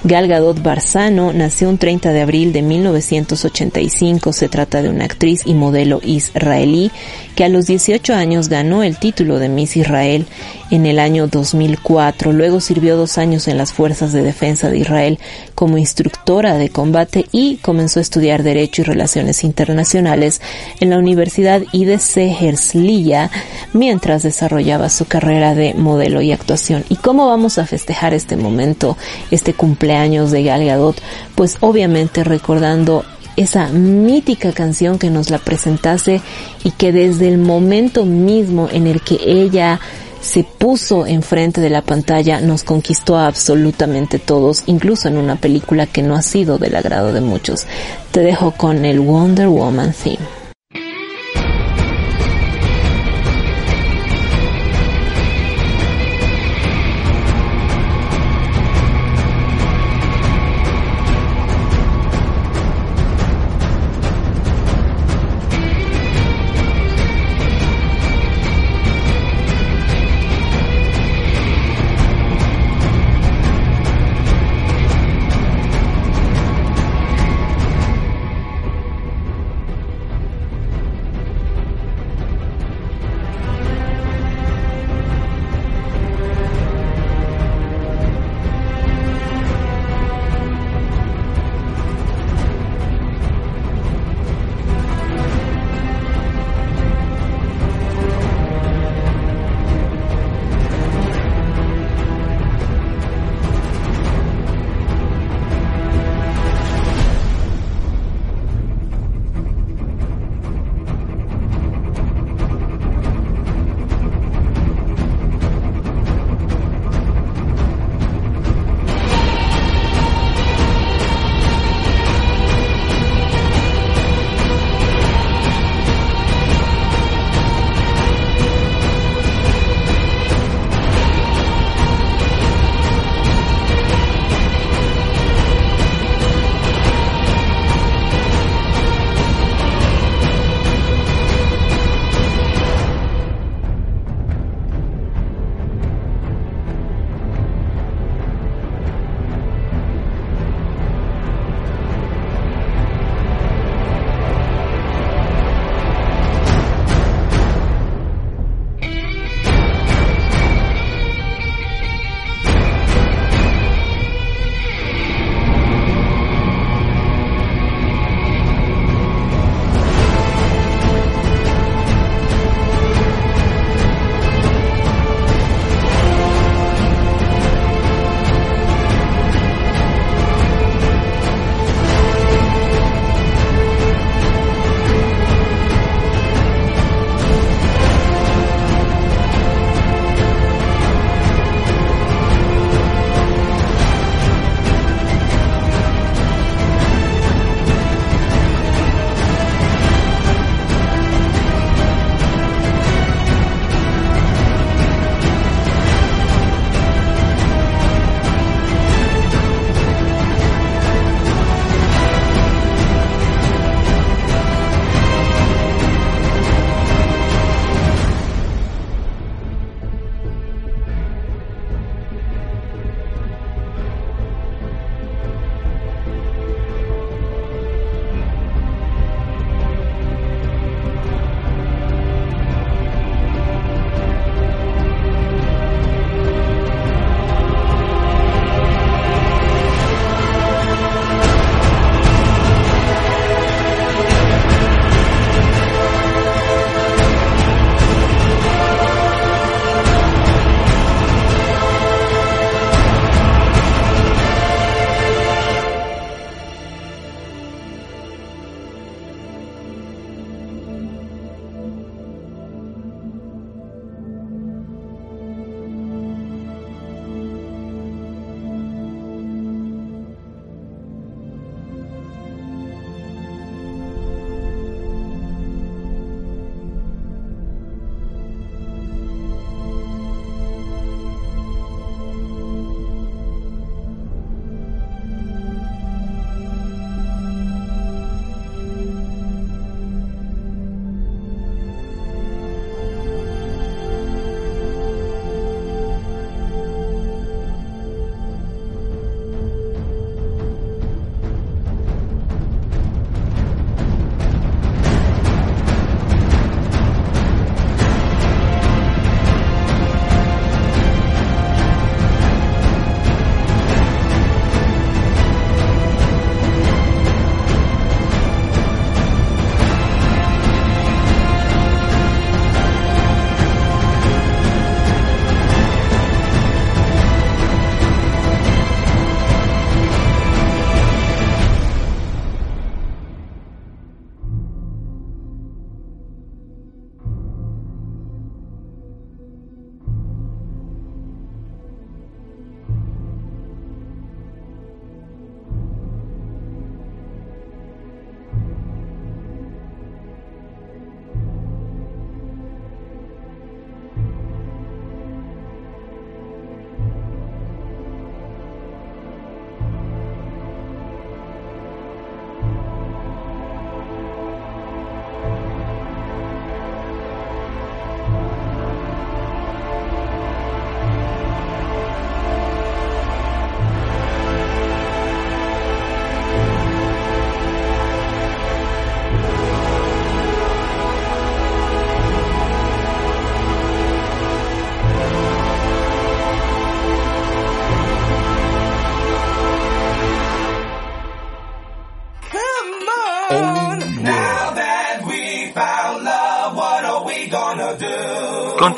Gal 0.08 0.26
Gadot 0.26 0.62
Barzano 0.62 1.34
nació 1.34 1.68
un 1.68 1.76
30 1.76 2.12
de 2.12 2.22
abril 2.22 2.54
de 2.54 2.62
1985. 2.62 4.32
Se 4.32 4.48
trata 4.48 4.80
de 4.80 4.88
una 4.88 5.04
actriz 5.04 5.42
y 5.44 5.52
modelo 5.52 6.00
israelí 6.02 6.90
que 7.38 7.44
a 7.44 7.48
los 7.48 7.66
18 7.66 8.14
años 8.14 8.48
ganó 8.48 8.82
el 8.82 8.98
título 8.98 9.38
de 9.38 9.48
Miss 9.48 9.76
Israel 9.76 10.26
en 10.72 10.86
el 10.86 10.98
año 10.98 11.28
2004. 11.28 12.32
Luego 12.32 12.60
sirvió 12.60 12.96
dos 12.96 13.16
años 13.16 13.46
en 13.46 13.58
las 13.58 13.72
Fuerzas 13.72 14.12
de 14.12 14.22
Defensa 14.22 14.70
de 14.70 14.78
Israel 14.78 15.20
como 15.54 15.78
instructora 15.78 16.54
de 16.54 16.70
combate 16.70 17.26
y 17.30 17.58
comenzó 17.58 18.00
a 18.00 18.02
estudiar 18.02 18.42
Derecho 18.42 18.82
y 18.82 18.86
Relaciones 18.86 19.44
Internacionales 19.44 20.40
en 20.80 20.90
la 20.90 20.98
Universidad 20.98 21.62
IDC 21.70 22.16
Herzliya 22.40 23.30
mientras 23.72 24.24
desarrollaba 24.24 24.88
su 24.88 25.04
carrera 25.04 25.54
de 25.54 25.74
modelo 25.74 26.20
y 26.22 26.32
actuación. 26.32 26.84
¿Y 26.88 26.96
cómo 26.96 27.28
vamos 27.28 27.58
a 27.58 27.66
festejar 27.66 28.14
este 28.14 28.36
momento, 28.36 28.96
este 29.30 29.54
cumpleaños? 29.54 29.98
años 29.98 30.30
de 30.30 30.42
Gal 30.42 30.64
Gadot, 30.64 31.00
pues 31.34 31.58
obviamente 31.60 32.24
recordando 32.24 33.04
esa 33.38 33.68
mítica 33.68 34.52
canción 34.52 34.98
que 34.98 35.10
nos 35.10 35.30
la 35.30 35.38
presentase 35.38 36.20
y 36.64 36.72
que 36.72 36.92
desde 36.92 37.28
el 37.28 37.38
momento 37.38 38.04
mismo 38.04 38.68
en 38.70 38.86
el 38.86 39.00
que 39.00 39.18
ella 39.24 39.80
se 40.20 40.42
puso 40.42 41.06
enfrente 41.06 41.60
de 41.60 41.70
la 41.70 41.82
pantalla 41.82 42.40
nos 42.40 42.64
conquistó 42.64 43.16
a 43.16 43.26
absolutamente 43.26 44.18
todos, 44.18 44.64
incluso 44.66 45.08
en 45.08 45.16
una 45.16 45.36
película 45.36 45.86
que 45.86 46.02
no 46.02 46.16
ha 46.16 46.22
sido 46.22 46.58
del 46.58 46.74
agrado 46.74 47.12
de 47.12 47.20
muchos. 47.20 47.66
Te 48.10 48.20
dejo 48.20 48.52
con 48.52 48.84
el 48.84 49.00
Wonder 49.00 49.48
Woman 49.48 49.92
theme. 49.92 50.37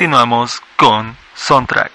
Continuamos 0.00 0.62
con 0.78 1.14
Soundtrack. 1.34 1.92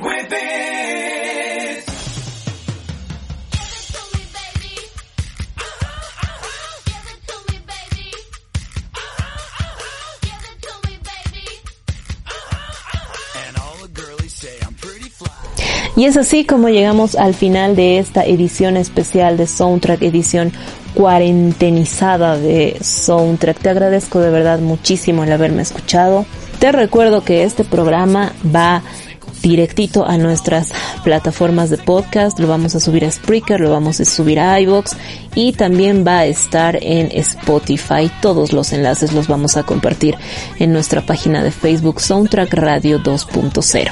Y 15.96 16.06
es 16.06 16.16
así 16.16 16.46
como 16.46 16.70
llegamos 16.70 17.16
al 17.16 17.34
final 17.34 17.76
de 17.76 17.98
esta 17.98 18.24
edición 18.24 18.78
especial 18.78 19.36
de 19.36 19.48
Soundtrack, 19.48 20.04
edición 20.04 20.52
cuarentenizada 20.94 22.38
de 22.38 22.78
Soundtrack. 22.82 23.58
Te 23.58 23.70
agradezco 23.70 24.20
de 24.20 24.30
verdad 24.30 24.60
muchísimo 24.60 25.24
el 25.24 25.32
haberme 25.32 25.64
escuchado. 25.64 26.28
Te 26.66 26.72
recuerdo 26.72 27.24
que 27.24 27.44
este 27.44 27.64
programa 27.64 28.34
va 28.44 28.82
directito 29.44 30.04
a 30.04 30.18
nuestras 30.18 30.72
plataformas 31.04 31.70
de 31.70 31.78
podcast, 31.78 32.40
lo 32.40 32.48
vamos 32.48 32.74
a 32.74 32.80
subir 32.80 33.06
a 33.06 33.12
Spreaker, 33.12 33.62
lo 33.62 33.70
vamos 33.70 34.00
a 34.00 34.06
subir 34.06 34.40
a 34.40 34.60
iVoox 34.60 34.94
y 35.36 35.54
también 35.54 36.04
va 36.08 36.18
a 36.18 36.26
estar 36.26 36.80
en 36.82 37.12
Spotify. 37.20 38.10
Todos 38.20 38.52
los 38.52 38.74
enlaces 38.74 39.14
los 39.14 39.28
vamos 39.28 39.58
a 39.58 39.64
compartir 39.64 40.16
en 40.58 40.74
nuestra 40.74 41.06
página 41.06 41.44
de 41.44 41.52
Facebook 41.52 42.02
Soundtrack 42.02 42.52
Radio 42.56 42.98
2.0. 43.00 43.92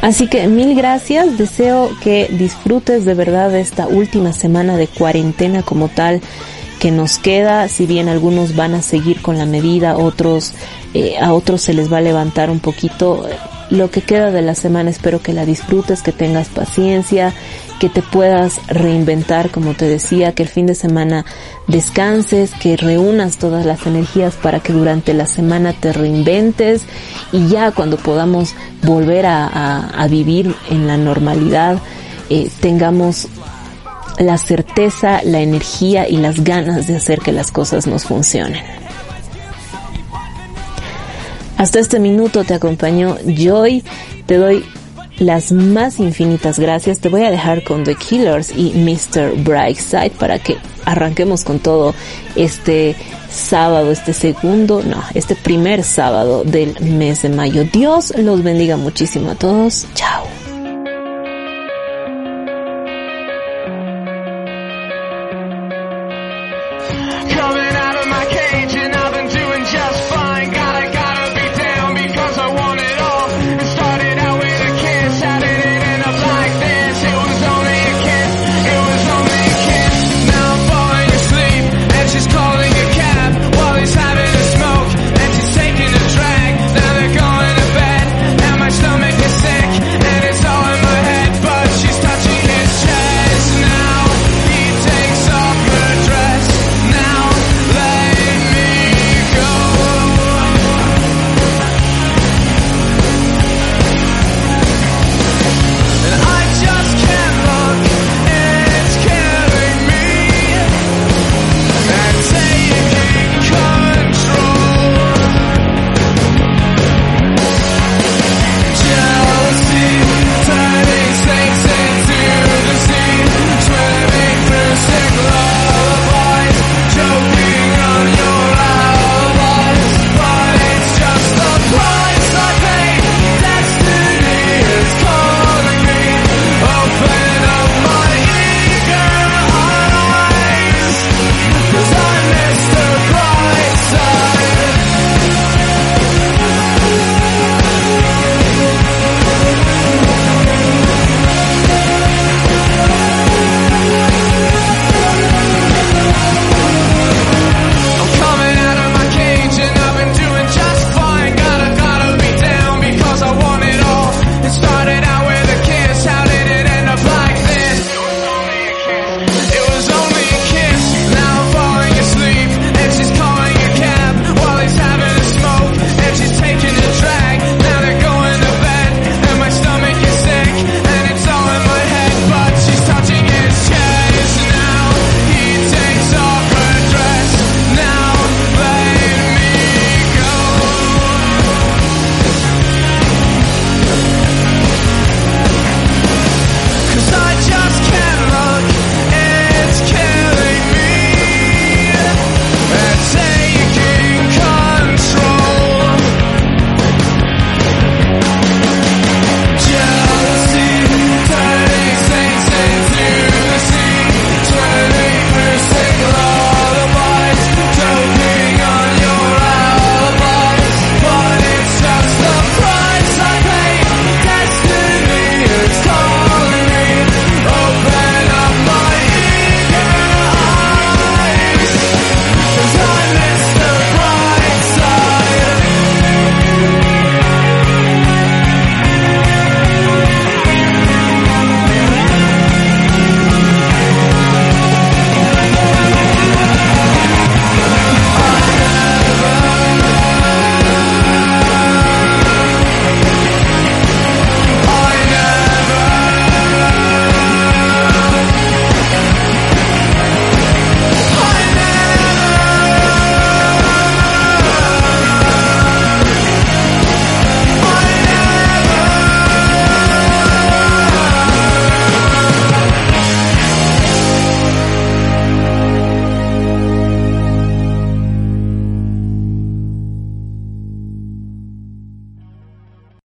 Así 0.00 0.26
que 0.26 0.46
mil 0.46 0.74
gracias, 0.74 1.36
deseo 1.36 1.90
que 2.02 2.28
disfrutes 2.30 3.04
de 3.04 3.12
verdad 3.12 3.54
esta 3.54 3.86
última 3.88 4.32
semana 4.32 4.78
de 4.78 4.86
cuarentena 4.86 5.62
como 5.62 5.88
tal 5.88 6.22
que 6.84 6.90
nos 6.90 7.16
queda, 7.16 7.66
si 7.68 7.86
bien 7.86 8.10
algunos 8.10 8.56
van 8.56 8.74
a 8.74 8.82
seguir 8.82 9.22
con 9.22 9.38
la 9.38 9.46
medida, 9.46 9.96
otros 9.96 10.52
eh, 10.92 11.16
a 11.18 11.32
otros 11.32 11.62
se 11.62 11.72
les 11.72 11.90
va 11.90 11.96
a 11.96 12.02
levantar 12.02 12.50
un 12.50 12.60
poquito 12.60 13.26
lo 13.70 13.90
que 13.90 14.02
queda 14.02 14.30
de 14.30 14.42
la 14.42 14.54
semana, 14.54 14.90
espero 14.90 15.22
que 15.22 15.32
la 15.32 15.46
disfrutes, 15.46 16.02
que 16.02 16.12
tengas 16.12 16.48
paciencia, 16.48 17.32
que 17.80 17.88
te 17.88 18.02
puedas 18.02 18.60
reinventar, 18.66 19.50
como 19.50 19.72
te 19.72 19.86
decía, 19.86 20.34
que 20.34 20.42
el 20.42 20.50
fin 20.50 20.66
de 20.66 20.74
semana 20.74 21.24
descanses, 21.68 22.50
que 22.50 22.76
reúnas 22.76 23.38
todas 23.38 23.64
las 23.64 23.86
energías 23.86 24.34
para 24.34 24.60
que 24.60 24.74
durante 24.74 25.14
la 25.14 25.24
semana 25.24 25.72
te 25.72 25.90
reinventes 25.90 26.82
y 27.32 27.48
ya 27.48 27.70
cuando 27.70 27.96
podamos 27.96 28.52
volver 28.82 29.24
a 29.24 30.06
vivir 30.10 30.54
en 30.68 30.86
la 30.86 30.98
normalidad, 30.98 31.78
eh, 32.30 32.48
tengamos 32.60 33.28
la 34.18 34.38
certeza, 34.38 35.20
la 35.24 35.40
energía 35.40 36.08
y 36.08 36.16
las 36.16 36.42
ganas 36.44 36.86
de 36.86 36.96
hacer 36.96 37.20
que 37.20 37.32
las 37.32 37.50
cosas 37.50 37.86
nos 37.86 38.04
funcionen. 38.04 38.62
Hasta 41.56 41.78
este 41.78 42.00
minuto 42.00 42.44
te 42.44 42.54
acompañó 42.54 43.16
Joy. 43.24 43.84
Te 44.26 44.36
doy 44.36 44.64
las 45.18 45.52
más 45.52 46.00
infinitas 46.00 46.58
gracias. 46.58 47.00
Te 47.00 47.08
voy 47.08 47.22
a 47.22 47.30
dejar 47.30 47.62
con 47.64 47.84
The 47.84 47.94
Killers 47.94 48.50
y 48.56 48.72
Mr. 48.72 49.36
Brightside 49.42 50.12
para 50.18 50.38
que 50.38 50.56
arranquemos 50.84 51.44
con 51.44 51.60
todo 51.60 51.94
este 52.36 52.96
sábado, 53.30 53.90
este 53.90 54.12
segundo, 54.12 54.82
no, 54.82 55.02
este 55.14 55.34
primer 55.34 55.82
sábado 55.82 56.44
del 56.44 56.78
mes 56.80 57.22
de 57.22 57.28
mayo. 57.28 57.64
Dios 57.64 58.12
los 58.16 58.42
bendiga 58.42 58.76
muchísimo 58.76 59.30
a 59.30 59.34
todos. 59.34 59.86
Chao. 59.94 60.33